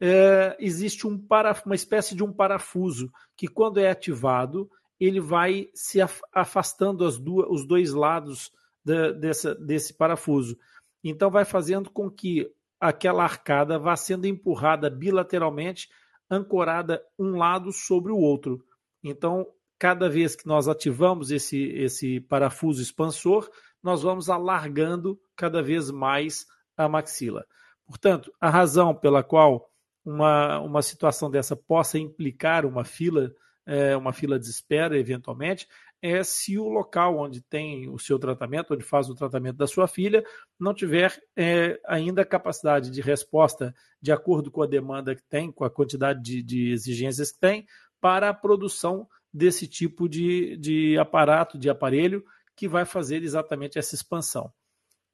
é, 0.01 0.57
existe 0.59 1.07
um 1.07 1.25
uma 1.65 1.75
espécie 1.75 2.15
de 2.15 2.23
um 2.23 2.33
parafuso 2.33 3.11
que, 3.37 3.47
quando 3.49 3.79
é 3.79 3.91
ativado, 3.91 4.71
ele 4.99 5.21
vai 5.21 5.69
se 5.75 6.01
afastando 6.33 7.05
as 7.05 7.19
duas, 7.19 7.49
os 7.49 7.67
dois 7.67 7.93
lados 7.93 8.53
de, 8.85 9.13
dessa, 9.15 9.55
desse 9.55 9.95
parafuso. 9.95 10.57
Então, 11.03 11.31
vai 11.31 11.45
fazendo 11.45 11.91
com 11.91 12.11
que 12.11 12.51
aquela 12.81 13.23
arcada 13.23 13.79
vá 13.79 13.97
sendo 13.97 14.27
empurrada 14.27 14.91
bilateralmente, 14.91 15.89
ancorada 16.31 17.03
um 17.19 17.37
lado 17.37 17.73
sobre 17.73 18.11
o 18.13 18.19
outro. 18.19 18.65
Então, 19.03 19.47
cada 19.79 20.09
vez 20.09 20.37
que 20.37 20.47
nós 20.47 20.69
ativamos 20.69 21.31
esse, 21.31 21.61
esse 21.75 22.21
parafuso 22.21 22.81
expansor, 22.81 23.51
nós 23.83 24.03
vamos 24.03 24.31
alargando 24.31 25.21
cada 25.37 25.63
vez 25.63 25.91
mais 25.91 26.47
a 26.77 26.89
maxila. 26.89 27.45
Portanto, 27.85 28.33
a 28.41 28.49
razão 28.49 28.95
pela 28.95 29.23
qual 29.23 29.69
uma, 30.05 30.61
uma 30.61 30.83
situação 30.83 31.31
dessa 31.31 31.57
possa 31.57 31.99
implicar 31.99 32.65
uma 32.65 32.85
fila, 32.85 33.33
é, 33.67 33.97
uma 33.97 34.13
fila 34.13 34.39
de 34.39 34.47
espera, 34.47 34.99
eventualmente, 34.99 35.69
é 36.03 36.25
se 36.25 36.59
o 36.59 36.69
local 36.69 37.17
onde 37.17 37.41
tem 37.41 37.89
o 37.89 37.97
seu 37.97 38.19
tratamento, 38.19 38.75
onde 38.75 38.83
faz 38.83 39.09
o 39.09 39.15
tratamento 39.15 39.57
da 39.57 39.69
sua 39.69 39.87
filha, 39.87 40.25
não 40.59 40.75
tiver 40.75 41.17
é, 41.37 41.81
ainda 41.87 42.25
capacidade 42.25 42.91
de 42.91 43.01
resposta 43.01 43.73
de 44.01 44.11
acordo 44.11 44.51
com 44.51 44.63
a 44.63 44.67
demanda 44.67 45.15
que 45.15 45.23
tem, 45.23 45.53
com 45.53 45.65
a 45.65 45.71
quantidade 45.71 46.21
de, 46.21 46.43
de 46.43 46.73
exigências 46.73 47.31
que 47.31 47.39
tem, 47.39 47.65
para 48.01 48.29
a 48.29 48.35
produção 48.35 49.07
desse 49.33 49.69
tipo 49.69 50.09
de, 50.09 50.57
de 50.57 50.99
aparato, 50.99 51.57
de 51.57 51.71
aparelho, 51.71 52.25
que 52.57 52.67
vai 52.67 52.85
fazer 52.85 53.23
exatamente 53.23 53.79
essa 53.79 53.95
expansão. 53.95 54.53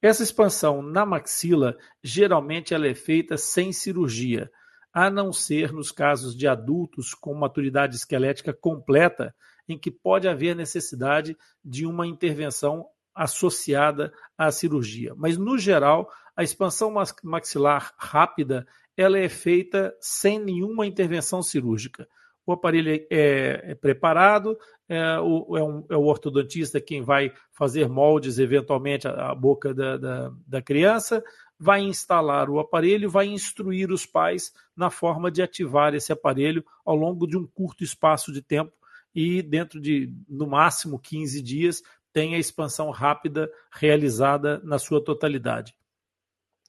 Essa 0.01 0.23
expansão 0.23 0.81
na 0.81 1.05
maxila, 1.05 1.77
geralmente 2.03 2.73
ela 2.73 2.87
é 2.87 2.95
feita 2.95 3.37
sem 3.37 3.71
cirurgia, 3.71 4.49
a 4.91 5.09
não 5.09 5.31
ser 5.31 5.71
nos 5.71 5.91
casos 5.91 6.35
de 6.35 6.47
adultos 6.47 7.13
com 7.13 7.33
maturidade 7.35 7.95
esquelética 7.95 8.51
completa, 8.51 9.35
em 9.69 9.77
que 9.77 9.91
pode 9.91 10.27
haver 10.27 10.55
necessidade 10.55 11.37
de 11.63 11.85
uma 11.85 12.07
intervenção 12.07 12.87
associada 13.13 14.11
à 14.37 14.51
cirurgia. 14.51 15.13
Mas, 15.15 15.37
no 15.37 15.57
geral, 15.57 16.09
a 16.35 16.43
expansão 16.43 16.93
maxilar 17.23 17.93
rápida 17.97 18.65
ela 18.97 19.17
é 19.17 19.29
feita 19.29 19.95
sem 20.01 20.39
nenhuma 20.39 20.85
intervenção 20.85 21.41
cirúrgica. 21.41 22.07
O 22.45 22.51
aparelho 22.51 23.05
é, 23.09 23.71
é 23.71 23.75
preparado, 23.75 24.57
é 24.89 25.19
o, 25.19 25.57
é, 25.57 25.63
um, 25.63 25.85
é, 25.89 25.95
o, 25.95 26.05
ortodontista 26.05 26.81
quem 26.81 27.01
vai 27.01 27.31
fazer 27.51 27.87
moldes, 27.87 28.39
eventualmente, 28.39 29.07
à, 29.07 29.33
boca 29.35 29.73
da, 29.73 29.97
da, 29.97 30.31
da 30.47 30.61
criança, 30.61 31.23
vai 31.59 31.81
instalar 31.81 32.49
o 32.49 32.59
aparelho, 32.59 33.09
vai 33.09 33.27
instruir 33.27 33.91
os 33.91 34.05
pais 34.05 34.51
na 34.75 34.89
forma 34.89 35.29
de 35.29 35.41
ativar 35.41 35.93
esse 35.93 36.11
aparelho 36.11 36.65
ao 36.83 36.95
longo 36.95 37.27
de 37.27 37.37
um 37.37 37.45
curto 37.45 37.83
espaço 37.83 38.33
de 38.33 38.41
tempo 38.41 38.71
e 39.13 39.41
dentro 39.41 39.79
de, 39.79 40.13
no 40.27 40.47
máximo, 40.47 40.99
15 40.99 41.41
dias, 41.41 41.81
tem 42.11 42.35
a 42.35 42.39
expansão 42.39 42.89
rápida 42.89 43.49
realizada 43.71 44.59
na 44.63 44.79
sua 44.79 45.03
totalidade. 45.03 45.75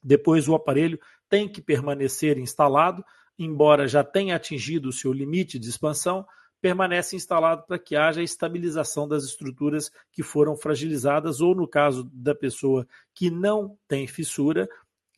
Depois, 0.03 0.47
o 0.47 0.55
aparelho 0.55 0.99
tem 1.29 1.47
que 1.47 1.61
permanecer 1.61 2.37
instalado, 2.37 3.03
embora 3.37 3.87
já 3.87 4.03
tenha 4.03 4.35
atingido 4.35 4.89
o 4.89 4.93
seu 4.93 5.13
limite 5.13 5.57
de 5.57 5.69
expansão, 5.69 6.25
permanece 6.59 7.15
instalado 7.15 7.63
para 7.65 7.79
que 7.79 7.95
haja 7.95 8.21
estabilização 8.21 9.07
das 9.07 9.23
estruturas 9.23 9.91
que 10.11 10.21
foram 10.21 10.55
fragilizadas, 10.55 11.41
ou 11.41 11.55
no 11.55 11.67
caso 11.67 12.03
da 12.13 12.35
pessoa 12.35 12.87
que 13.13 13.31
não 13.31 13.77
tem 13.87 14.07
fissura, 14.07 14.69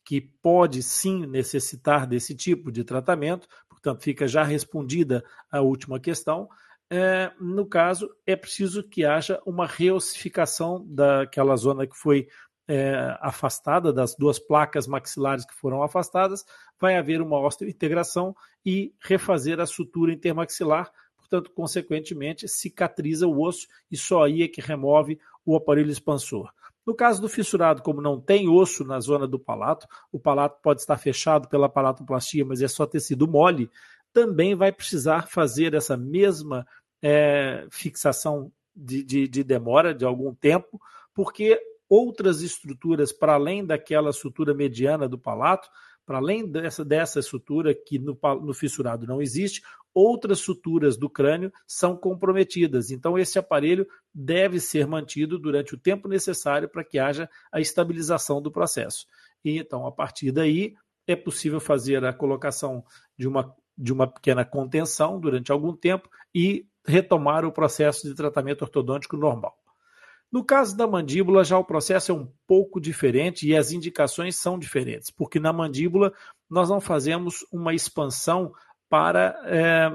que 0.04 0.20
pode 0.20 0.82
sim 0.82 1.26
necessitar 1.26 2.06
desse 2.06 2.34
tipo 2.34 2.70
de 2.70 2.84
tratamento, 2.84 3.46
portanto, 3.68 4.02
fica 4.02 4.26
já 4.26 4.42
respondida 4.42 5.24
a 5.50 5.60
última 5.60 5.98
questão 5.98 6.48
é, 6.90 7.32
no 7.40 7.66
caso, 7.66 8.08
é 8.26 8.36
preciso 8.36 8.82
que 8.82 9.04
haja 9.04 9.40
uma 9.46 9.66
reossificação 9.66 10.84
daquela 10.86 11.56
zona 11.56 11.86
que 11.86 11.96
foi 11.96 12.28
é, 12.68 13.16
afastada, 13.20 13.92
das 13.92 14.14
duas 14.14 14.38
placas 14.38 14.86
maxilares 14.86 15.44
que 15.44 15.54
foram 15.54 15.82
afastadas, 15.82 16.44
vai 16.80 16.96
haver 16.96 17.20
uma 17.20 17.38
osteointegração 17.40 18.34
e 18.64 18.94
refazer 19.00 19.60
a 19.60 19.66
sutura 19.66 20.12
intermaxilar, 20.12 20.90
portanto, 21.16 21.50
consequentemente, 21.50 22.48
cicatriza 22.48 23.26
o 23.26 23.42
osso 23.42 23.66
e 23.90 23.96
só 23.96 24.24
aí 24.24 24.42
é 24.42 24.48
que 24.48 24.60
remove 24.60 25.18
o 25.44 25.56
aparelho 25.56 25.90
expansor. 25.90 26.50
No 26.86 26.94
caso 26.94 27.20
do 27.20 27.30
fissurado, 27.30 27.82
como 27.82 28.02
não 28.02 28.20
tem 28.20 28.46
osso 28.46 28.84
na 28.84 29.00
zona 29.00 29.26
do 29.26 29.38
palato, 29.38 29.86
o 30.12 30.20
palato 30.20 30.60
pode 30.62 30.80
estar 30.80 30.98
fechado 30.98 31.48
pela 31.48 31.68
palatoplastia, 31.68 32.44
mas 32.44 32.60
é 32.60 32.68
só 32.68 32.86
tecido 32.86 33.26
mole, 33.26 33.70
também 34.14 34.54
vai 34.54 34.70
precisar 34.70 35.28
fazer 35.28 35.74
essa 35.74 35.96
mesma 35.96 36.64
é, 37.02 37.66
fixação 37.70 38.50
de, 38.74 39.02
de, 39.02 39.28
de 39.28 39.44
demora 39.44 39.92
de 39.92 40.04
algum 40.04 40.32
tempo, 40.32 40.80
porque 41.12 41.60
outras 41.88 42.40
estruturas, 42.40 43.12
para 43.12 43.34
além 43.34 43.66
daquela 43.66 44.12
sutura 44.12 44.54
mediana 44.54 45.08
do 45.08 45.18
palato, 45.18 45.68
para 46.06 46.18
além 46.18 46.48
dessa, 46.48 46.84
dessa 46.84 47.20
sutura 47.20 47.74
que 47.74 47.98
no, 47.98 48.16
no, 48.42 48.54
fissurado 48.54 49.06
não 49.06 49.20
existe, 49.20 49.62
outras 49.92 50.38
suturas 50.38 50.96
do 50.96 51.10
crânio 51.10 51.52
são 51.66 51.96
comprometidas. 51.96 52.90
Então, 52.90 53.18
esse 53.18 53.38
aparelho 53.38 53.86
deve 54.14 54.60
ser 54.60 54.86
mantido 54.86 55.38
durante 55.38 55.74
o 55.74 55.78
tempo 55.78 56.08
necessário 56.08 56.68
para 56.68 56.84
que 56.84 56.98
haja 56.98 57.28
a 57.50 57.60
estabilização 57.60 58.40
do 58.40 58.50
processo. 58.50 59.06
E 59.44 59.58
então, 59.58 59.86
a 59.86 59.92
partir 59.92 60.30
daí, 60.30 60.74
é 61.06 61.16
possível 61.16 61.60
fazer 61.60 62.04
a 62.04 62.12
colocação 62.12 62.84
de 63.16 63.26
uma 63.26 63.54
de 63.76 63.92
uma 63.92 64.06
pequena 64.06 64.44
contenção 64.44 65.18
durante 65.18 65.50
algum 65.50 65.74
tempo 65.74 66.08
e 66.34 66.66
retomar 66.86 67.44
o 67.44 67.52
processo 67.52 68.06
de 68.08 68.14
tratamento 68.14 68.62
ortodôntico 68.62 69.16
normal. 69.16 69.56
No 70.30 70.44
caso 70.44 70.76
da 70.76 70.86
mandíbula, 70.86 71.44
já 71.44 71.56
o 71.56 71.64
processo 71.64 72.10
é 72.10 72.14
um 72.14 72.28
pouco 72.46 72.80
diferente 72.80 73.46
e 73.46 73.56
as 73.56 73.70
indicações 73.70 74.36
são 74.36 74.58
diferentes, 74.58 75.10
porque 75.10 75.38
na 75.38 75.52
mandíbula 75.52 76.12
nós 76.50 76.68
não 76.68 76.80
fazemos 76.80 77.46
uma 77.52 77.72
expansão 77.72 78.52
para 78.88 79.40
é, 79.44 79.90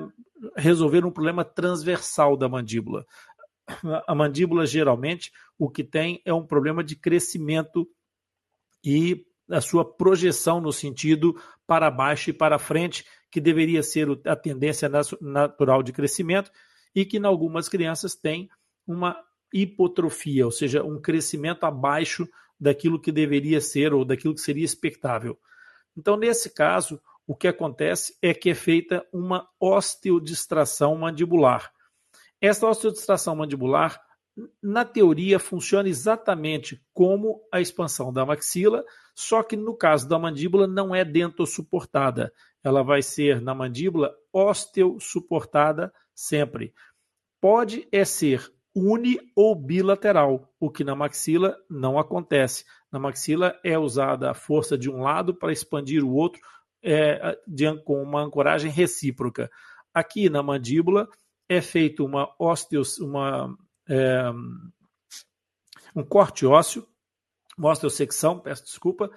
resolver 0.56 1.06
um 1.06 1.12
problema 1.12 1.44
transversal 1.44 2.38
da 2.38 2.48
mandíbula. 2.48 3.06
A 4.08 4.16
mandíbula, 4.16 4.66
geralmente, 4.66 5.32
o 5.58 5.70
que 5.70 5.84
tem 5.84 6.22
é 6.26 6.34
um 6.34 6.46
problema 6.46 6.84
de 6.84 6.96
crescimento 6.96 7.88
e 8.84 9.26
a 9.50 9.62
sua 9.62 9.84
projeção 9.84 10.62
no 10.62 10.72
sentido 10.72 11.36
para 11.68 11.92
baixo 11.92 12.30
e 12.30 12.34
para 12.34 12.58
frente, 12.58 13.06
que 13.32 13.40
deveria 13.40 13.84
ser 13.84 14.08
a 14.26 14.36
tendência 14.36 14.90
natural 15.22 15.84
de 15.84 15.94
crescimento, 15.94 16.52
e 16.96 17.06
que 17.06 17.18
em 17.18 17.26
algumas 17.26 17.70
crianças 17.70 18.16
tem 18.16 18.50
uma 18.88 19.16
hipotrofia, 19.54 20.46
ou 20.46 20.52
seja, 20.52 20.84
um 20.84 21.00
crescimento 21.00 21.66
abaixo 21.66 22.28
daquilo 22.60 23.00
que 23.00 23.12
deveria 23.12 23.62
ser 23.62 23.94
ou 23.94 24.04
daquilo 24.04 24.34
que 24.34 24.42
seria 24.42 24.66
expectável. 24.66 25.40
Então, 25.96 26.18
nesse 26.18 26.54
caso, 26.54 27.00
o 27.26 27.36
que 27.36 27.48
acontece 27.48 28.18
é 28.22 28.34
que 28.34 28.50
é 28.50 28.56
feita 28.56 29.06
uma 29.14 29.48
osteodistração 29.60 30.96
mandibular. 30.96 31.72
Essa 32.42 32.68
osteodistração 32.68 33.36
mandibular, 33.36 34.02
na 34.62 34.86
teoria, 34.86 35.40
funciona 35.40 35.90
exatamente 35.90 36.82
como 36.94 37.42
a 37.52 37.60
expansão 37.60 38.12
da 38.14 38.26
maxila, 38.26 38.84
só 39.14 39.44
que 39.44 39.58
no 39.58 39.76
caso 39.76 40.08
da 40.08 40.18
mandíbula 40.18 40.66
não 40.66 40.96
é 40.96 41.04
dentossuportada 41.04 42.34
ela 42.64 42.84
vai 42.84 43.02
ser 43.02 43.42
na 43.42 43.54
mandíbula 43.54 44.14
osteosuportada 44.34 45.94
sempre. 46.14 46.74
Pode 47.42 47.88
é 47.92 48.04
ser 48.04 48.52
uni 48.76 49.20
ou 49.36 49.56
bilateral, 49.56 50.54
o 50.60 50.70
que 50.70 50.84
na 50.84 50.96
maxila 50.96 51.58
não 51.70 51.98
acontece. 51.98 52.66
Na 52.92 53.00
maxila 53.00 53.58
é 53.64 53.78
usada 53.78 54.30
a 54.30 54.34
força 54.34 54.78
de 54.78 54.90
um 54.90 55.02
lado 55.02 55.34
para 55.34 55.52
expandir 55.52 56.04
o 56.04 56.14
outro 56.14 56.42
é, 56.84 57.38
de, 57.48 57.76
com 57.84 58.02
uma 58.02 58.22
ancoragem 58.22 58.72
recíproca. 58.72 59.50
Aqui 59.94 60.30
na 60.30 60.44
mandíbula 60.44 61.08
é 61.48 61.62
feito 61.62 62.06
uma 62.06 62.34
osteos, 62.38 63.00
uma, 63.00 63.58
é, 63.88 64.30
um 65.96 66.04
corte 66.04 66.46
ósseo, 66.46 66.88
uma 67.58 67.72
osteossecção, 67.72 68.40
peço 68.40 68.64
desculpa, 68.64 69.10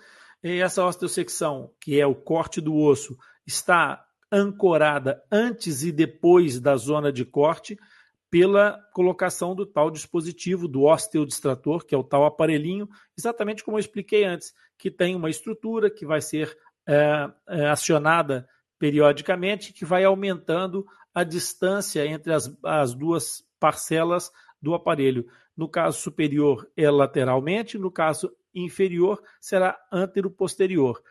e 0.42 0.60
essa 0.60 0.84
osteossecção, 0.84 1.72
que 1.80 2.00
é 2.00 2.06
o 2.06 2.14
corte 2.14 2.60
do 2.60 2.74
osso, 2.74 3.16
está 3.46 4.04
ancorada 4.30 5.22
antes 5.30 5.82
e 5.82 5.92
depois 5.92 6.58
da 6.58 6.76
zona 6.76 7.12
de 7.12 7.24
corte 7.24 7.78
pela 8.30 8.80
colocação 8.94 9.54
do 9.54 9.66
tal 9.66 9.90
dispositivo, 9.90 10.66
do 10.66 10.84
osteodistrator, 10.84 11.84
que 11.84 11.94
é 11.94 11.98
o 11.98 12.02
tal 12.02 12.24
aparelhinho, 12.24 12.88
exatamente 13.16 13.62
como 13.62 13.76
eu 13.76 13.80
expliquei 13.80 14.24
antes, 14.24 14.54
que 14.78 14.90
tem 14.90 15.14
uma 15.14 15.28
estrutura 15.28 15.90
que 15.90 16.06
vai 16.06 16.22
ser 16.22 16.56
é, 16.86 17.30
é, 17.46 17.68
acionada 17.68 18.48
periodicamente, 18.78 19.74
que 19.74 19.84
vai 19.84 20.02
aumentando 20.04 20.86
a 21.14 21.22
distância 21.22 22.06
entre 22.06 22.32
as, 22.32 22.50
as 22.64 22.94
duas 22.94 23.44
parcelas 23.60 24.32
do 24.62 24.72
aparelho. 24.72 25.26
No 25.54 25.68
caso 25.68 26.00
superior 26.00 26.66
é 26.74 26.90
lateralmente, 26.90 27.76
no 27.76 27.90
caso 27.90 28.34
inferior 28.54 29.22
será 29.40 29.78
antero-posterior. 29.92 31.02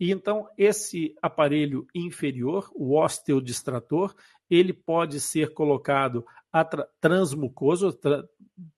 E 0.00 0.10
então 0.10 0.48
esse 0.56 1.14
aparelho 1.20 1.86
inferior, 1.94 2.70
o 2.74 2.98
osteodistrator, 2.98 4.14
ele 4.48 4.72
pode 4.72 5.20
ser 5.20 5.52
colocado 5.52 6.24
transmucoso, 6.98 7.92
tra 7.92 8.24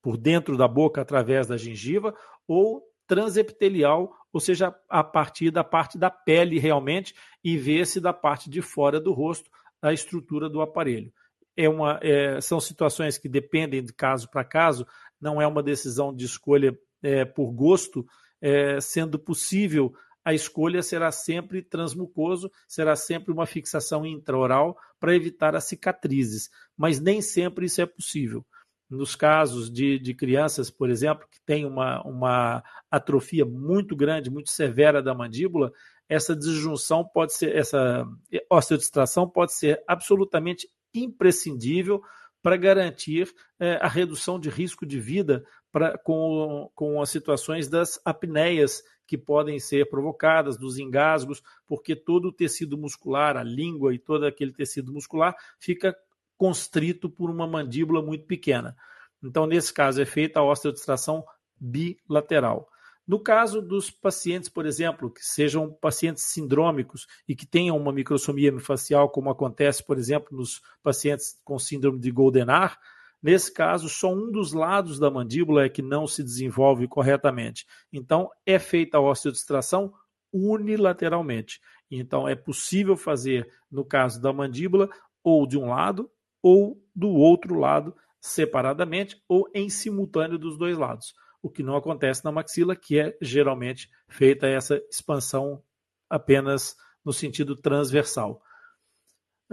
por 0.03 0.17
dentro 0.17 0.57
da 0.57 0.69
boca 0.69 1.01
através 1.01 1.47
da 1.47 1.57
gengiva, 1.57 2.15
ou 2.47 2.83
transepitelial, 3.07 4.13
ou 4.33 4.41
seja, 4.41 4.75
a 4.89 5.03
partir 5.03 5.51
da 5.51 5.65
parte 5.65 5.97
da 5.97 6.11
pele 6.11 6.59
realmente, 6.59 7.15
e 7.43 7.57
ver-se 7.57 8.01
da 8.01 8.13
parte 8.13 8.51
de 8.51 8.61
fora 8.61 9.01
do 9.01 9.13
rosto 9.13 9.51
a 9.81 9.93
estrutura 9.93 10.49
do 10.49 10.61
aparelho. 10.61 11.13
É 11.57 11.69
uma, 11.69 11.99
é, 12.03 12.41
são 12.41 12.61
situações 12.61 13.19
que 13.19 13.29
dependem 13.29 13.83
de 13.83 13.93
caso 13.93 14.29
para 14.31 14.45
caso, 14.45 14.87
não 15.21 15.41
é 15.41 15.47
uma 15.47 15.63
decisão 15.63 16.15
de 16.15 16.25
escolha 16.25 16.77
é, 17.03 17.25
por 17.25 17.53
gosto, 17.53 18.07
é, 18.41 18.81
sendo 18.81 19.19
possível 19.19 19.93
a 20.25 20.33
escolha 20.33 20.83
será 20.83 21.11
sempre 21.11 21.63
transmucoso, 21.63 22.51
será 22.69 22.95
sempre 22.95 23.33
uma 23.33 23.47
fixação 23.47 24.07
intraoral 24.07 24.77
para 25.01 25.15
evitar 25.15 25.57
as 25.57 25.65
cicatrizes, 25.65 26.49
mas 26.77 27.01
nem 27.01 27.21
sempre 27.21 27.67
isso 27.67 27.81
é 27.81 27.87
possível. 27.87 28.45
Nos 28.89 29.17
casos 29.17 29.71
de, 29.73 29.99
de 29.99 30.15
crianças, 30.15 30.71
por 30.71 30.91
exemplo, 30.91 31.27
que 31.31 31.41
têm 31.45 31.65
uma, 31.65 32.03
uma 32.03 32.63
atrofia 32.91 33.45
muito 33.45 33.97
grande, 33.97 34.31
muito 34.31 34.51
severa 34.51 35.03
da 35.03 35.15
mandíbula, 35.15 35.73
essa 36.09 36.37
disjunção 36.37 37.03
pode 37.03 37.33
ser, 37.33 37.57
essa 37.57 38.07
osteodistração 38.51 39.29
pode 39.29 39.55
ser 39.55 39.83
absolutamente 39.89 40.69
imprescindível 40.95 42.03
para 42.43 42.57
garantir 42.57 43.33
é, 43.59 43.77
a 43.77 43.89
redução 43.89 44.39
de 44.39 44.51
risco 44.51 44.85
de 44.85 45.01
vida 45.01 45.45
pra, 45.73 45.97
com, 45.99 46.71
com 46.75 47.01
as 47.01 47.09
situações 47.09 47.69
das 47.69 47.99
apneias 48.05 48.83
que 49.07 49.19
podem 49.19 49.59
ser 49.59 49.89
provocadas, 49.89 50.57
dos 50.57 50.79
engasgos, 50.79 51.43
porque 51.67 51.97
todo 51.97 52.29
o 52.29 52.33
tecido 52.33 52.79
muscular, 52.79 53.37
a 53.37 53.43
língua 53.43 53.95
e 53.95 53.99
todo 53.99 54.25
aquele 54.25 54.53
tecido 54.53 54.93
muscular 54.93 55.35
fica 55.59 55.97
constrito 56.37 57.11
por 57.11 57.31
uma 57.31 57.47
mandíbula 57.47 58.03
muito 58.03 58.27
pequena. 58.27 58.77
Então, 59.23 59.47
nesse 59.47 59.73
caso, 59.73 60.01
é 60.01 60.05
feita 60.05 60.41
a 60.41 60.45
osteodistração 60.45 61.25
bilateral. 61.59 62.69
No 63.07 63.19
caso 63.19 63.61
dos 63.61 63.91
pacientes, 63.91 64.49
por 64.49 64.65
exemplo, 64.65 65.11
que 65.11 65.25
sejam 65.25 65.73
pacientes 65.73 66.25
sindrômicos 66.25 67.07
e 67.29 67.35
que 67.35 67.47
tenham 67.47 67.77
uma 67.77 67.93
microsomia 67.93 68.57
facial, 68.61 69.11
como 69.11 69.29
acontece, 69.29 69.85
por 69.85 69.99
exemplo, 69.99 70.37
nos 70.37 70.63
pacientes 70.83 71.39
com 71.45 71.59
síndrome 71.59 71.99
de 71.99 72.11
Goldenar, 72.11 72.79
nesse 73.23 73.53
caso, 73.53 73.89
só 73.89 74.13
um 74.13 74.31
dos 74.31 74.53
lados 74.53 74.99
da 74.99 75.11
mandíbula 75.11 75.65
é 75.65 75.69
que 75.69 75.83
não 75.83 76.07
se 76.07 76.23
desenvolve 76.23 76.89
corretamente. 76.89 77.67
Então, 77.93 78.29
é 78.45 78.59
feita 78.59 78.99
a 78.99 79.01
osteodistração 79.01 79.93
unilateralmente. 80.33 81.61
Então, 81.91 82.29
é 82.29 82.35
possível 82.35 82.97
fazer, 82.97 83.49
no 83.71 83.85
caso 83.85 84.21
da 84.21 84.33
mandíbula, 84.33 84.89
ou 85.23 85.47
de 85.47 85.59
um 85.59 85.69
lado 85.69 86.11
ou 86.43 86.83
do 86.95 87.11
outro 87.11 87.55
lado, 87.55 87.95
separadamente 88.21 89.23
ou 89.29 89.49
em 89.55 89.69
simultâneo 89.69 90.39
dos 90.39 90.59
dois 90.59 90.77
lados 90.77 91.15
o 91.43 91.51
que 91.51 91.63
não 91.63 91.77
acontece 91.77 92.25
na 92.25 92.31
maxila, 92.31 92.77
que 92.77 92.99
é 92.99 93.19
geralmente 93.21 93.91
feita 94.09 94.47
essa 94.47 94.81
expansão 94.89 95.61
apenas 96.09 96.77
no 97.05 97.13
sentido 97.13 97.57
transversal. 97.57 98.41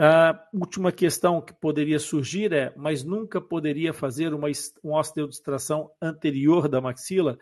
A 0.01 0.47
última 0.53 0.93
questão 0.93 1.41
que 1.41 1.51
poderia 1.51 1.99
surgir 1.99 2.53
é: 2.53 2.73
mas 2.77 3.03
nunca 3.03 3.41
poderia 3.41 3.91
fazer 3.91 4.33
uma, 4.33 4.47
uma 4.81 4.97
osteodistração 4.97 5.91
anterior 6.01 6.69
da 6.69 6.79
maxila? 6.79 7.37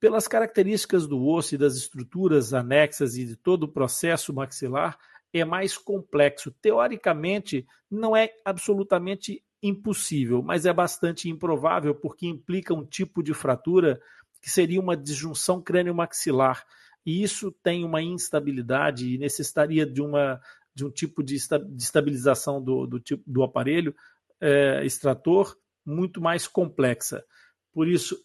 Pelas 0.00 0.26
características 0.26 1.06
do 1.06 1.22
osso 1.22 1.54
e 1.54 1.58
das 1.58 1.76
estruturas 1.76 2.54
anexas 2.54 3.18
e 3.18 3.26
de 3.26 3.36
todo 3.36 3.64
o 3.64 3.68
processo 3.68 4.32
maxilar, 4.32 4.98
é 5.30 5.44
mais 5.44 5.76
complexo. 5.76 6.50
Teoricamente, 6.62 7.66
não 7.90 8.16
é 8.16 8.30
absolutamente 8.46 9.44
impossível, 9.62 10.42
mas 10.42 10.64
é 10.64 10.72
bastante 10.72 11.28
improvável 11.28 11.94
porque 11.94 12.26
implica 12.26 12.72
um 12.72 12.82
tipo 12.82 13.22
de 13.22 13.34
fratura 13.34 14.00
que 14.40 14.48
seria 14.48 14.80
uma 14.80 14.96
disjunção 14.96 15.60
crânio-maxilar. 15.60 16.64
E 17.04 17.22
isso 17.22 17.50
tem 17.62 17.84
uma 17.84 18.02
instabilidade 18.02 19.14
e 19.14 19.18
necessitaria 19.18 19.86
de, 19.86 20.00
uma, 20.00 20.40
de 20.74 20.84
um 20.84 20.90
tipo 20.90 21.22
de 21.22 21.36
estabilização 21.36 22.62
do, 22.62 22.86
do, 22.86 23.00
tipo, 23.00 23.22
do 23.26 23.42
aparelho 23.42 23.94
é, 24.40 24.84
extrator 24.84 25.56
muito 25.84 26.20
mais 26.20 26.46
complexa. 26.46 27.24
Por 27.72 27.88
isso, 27.88 28.16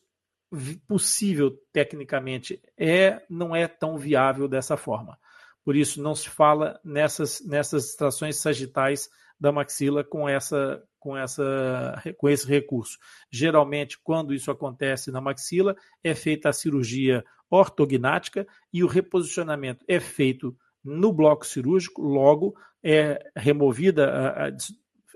possível 0.87 1.51
tecnicamente 1.73 2.61
é, 2.77 3.23
não 3.29 3.55
é 3.55 3.67
tão 3.67 3.97
viável 3.97 4.47
dessa 4.47 4.77
forma. 4.77 5.17
Por 5.63 5.75
isso, 5.75 6.01
não 6.01 6.13
se 6.13 6.29
fala 6.29 6.79
nessas, 6.83 7.43
nessas 7.45 7.89
extrações 7.89 8.37
sagitais 8.37 9.09
da 9.39 9.51
maxila 9.51 10.03
com 10.03 10.29
essa 10.29 10.81
com, 11.05 11.15
essa, 11.15 12.01
com 12.17 12.27
esse 12.27 12.47
recurso. 12.47 12.97
Geralmente, 13.29 13.99
quando 14.03 14.33
isso 14.33 14.49
acontece 14.49 15.11
na 15.11 15.21
maxila, 15.21 15.75
é 16.03 16.15
feita 16.15 16.49
a 16.49 16.53
cirurgia 16.53 17.23
ortognática 17.47 18.47
e 18.73 18.83
o 18.83 18.87
reposicionamento 18.87 19.85
é 19.87 19.99
feito 19.99 20.57
no 20.85 21.11
bloco 21.11 21.45
cirúrgico, 21.45 22.01
logo 22.01 22.55
é 22.83 23.19
removida, 23.35 24.07
a, 24.09 24.47
a, 24.47 24.51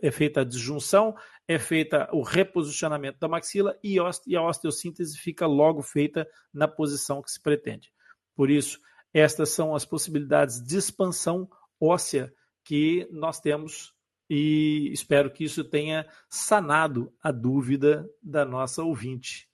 é 0.02 0.10
feita 0.10 0.42
a 0.42 0.44
disjunção, 0.44 1.16
é 1.48 1.60
feita 1.60 2.10
o 2.12 2.24
reposicionamento 2.24 3.20
da 3.20 3.28
maxila 3.28 3.78
e, 3.84 3.98
e 4.28 4.36
a 4.36 4.44
osteossíntese 4.44 5.18
fica 5.18 5.46
logo 5.46 5.84
feita 5.84 6.28
na 6.52 6.68
posição 6.68 7.22
que 7.22 7.32
se 7.32 7.42
pretende. 7.42 7.92
Por 8.36 8.50
isso, 8.50 8.80
estas 9.14 9.50
são 9.50 9.76
as 9.76 9.86
possibilidades 9.86 10.62
de 10.62 10.78
expansão 10.78 11.48
óssea 11.80 12.34
que 12.64 13.08
nós 13.12 13.40
temos 13.40 13.94
e 14.30 14.92
espero 14.92 15.32
que 15.32 15.44
isso 15.44 15.64
tenha 15.64 16.08
sanado 16.30 17.12
a 17.22 17.32
dúvida 17.32 18.08
da 18.22 18.46
nossa 18.46 18.84
ouvinte. 18.84 19.50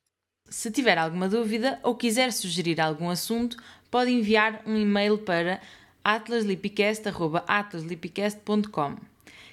Se 0.50 0.70
tiver 0.70 0.98
alguma 0.98 1.28
dúvida 1.28 1.80
ou 1.82 1.96
quiser 1.96 2.32
sugerir 2.32 2.80
algum 2.80 3.10
assunto, 3.10 3.58
pode 3.90 4.12
enviar 4.12 4.62
um 4.66 4.78
e-mail 4.78 5.18
para 5.18 5.62
atlaslipicast.com. 6.06 8.96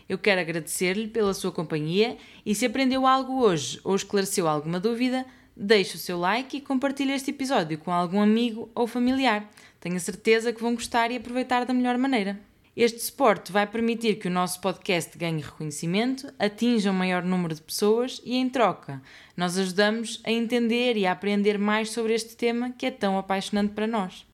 Eu 0.08 0.18
quero 0.18 0.40
agradecer-lhe 0.42 1.08
pela 1.08 1.32
sua 1.32 1.50
companhia 1.50 2.18
e 2.44 2.54
se 2.54 2.66
aprendeu 2.66 3.06
algo 3.06 3.40
hoje 3.40 3.80
ou 3.82 3.96
esclareceu 3.96 4.46
alguma 4.46 4.78
dúvida, 4.78 5.24
deixe 5.56 5.96
o 5.96 5.98
seu 5.98 6.18
like 6.18 6.58
e 6.58 6.60
compartilhe 6.60 7.12
este 7.12 7.30
episódio 7.30 7.78
com 7.78 7.90
algum 7.90 8.20
amigo 8.20 8.70
ou 8.74 8.86
familiar. 8.86 9.50
Tenho 9.80 9.98
certeza 9.98 10.52
que 10.52 10.60
vão 10.60 10.74
gostar 10.74 11.10
e 11.10 11.16
aproveitar 11.16 11.64
da 11.64 11.72
melhor 11.72 11.96
maneira. 11.96 12.38
Este 12.74 13.00
suporte 13.00 13.52
vai 13.52 13.66
permitir 13.66 14.16
que 14.16 14.28
o 14.28 14.30
nosso 14.30 14.58
podcast 14.60 15.18
ganhe 15.18 15.42
reconhecimento, 15.42 16.32
atinja 16.38 16.90
um 16.90 16.94
maior 16.94 17.22
número 17.22 17.54
de 17.54 17.60
pessoas 17.60 18.18
e, 18.24 18.34
em 18.34 18.48
troca, 18.48 19.02
nós 19.36 19.58
ajudamos 19.58 20.22
a 20.24 20.30
entender 20.30 20.96
e 20.96 21.06
a 21.06 21.12
aprender 21.12 21.58
mais 21.58 21.90
sobre 21.90 22.14
este 22.14 22.34
tema 22.34 22.70
que 22.70 22.86
é 22.86 22.90
tão 22.90 23.18
apaixonante 23.18 23.74
para 23.74 23.86
nós. 23.86 24.24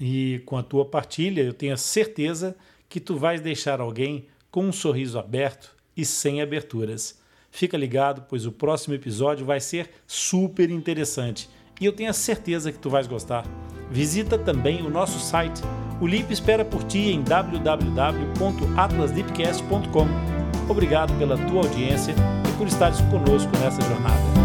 E 0.00 0.42
com 0.44 0.56
a 0.56 0.62
tua 0.62 0.84
partilha, 0.84 1.42
eu 1.42 1.52
tenho 1.52 1.74
a 1.74 1.76
certeza 1.76 2.56
que 2.88 3.00
tu 3.00 3.16
vais 3.16 3.40
deixar 3.40 3.80
alguém 3.80 4.26
com 4.50 4.66
um 4.66 4.72
sorriso 4.72 5.18
aberto 5.18 5.74
e 5.96 6.04
sem 6.04 6.40
aberturas. 6.40 7.18
Fica 7.50 7.76
ligado, 7.76 8.24
pois 8.28 8.46
o 8.46 8.52
próximo 8.52 8.94
episódio 8.94 9.46
vai 9.46 9.60
ser 9.60 9.90
super 10.06 10.70
interessante 10.70 11.48
e 11.80 11.86
eu 11.86 11.92
tenho 11.92 12.10
a 12.10 12.14
certeza 12.14 12.72
que 12.72 12.78
tu 12.78 12.90
vais 12.90 13.06
gostar. 13.06 13.44
Visita 13.90 14.38
também 14.38 14.82
o 14.82 14.90
nosso 14.90 15.18
site 15.18 15.60
o 16.00 16.06
LIP 16.06 16.32
espera 16.32 16.64
por 16.64 16.82
ti 16.84 17.10
em 17.10 17.22
www.atlasdeepcast.com. 17.22 20.06
Obrigado 20.68 21.16
pela 21.18 21.36
tua 21.46 21.62
audiência 21.62 22.14
e 22.48 22.52
por 22.58 22.66
estares 22.66 23.00
conosco 23.02 23.56
nessa 23.58 23.80
jornada. 23.82 24.43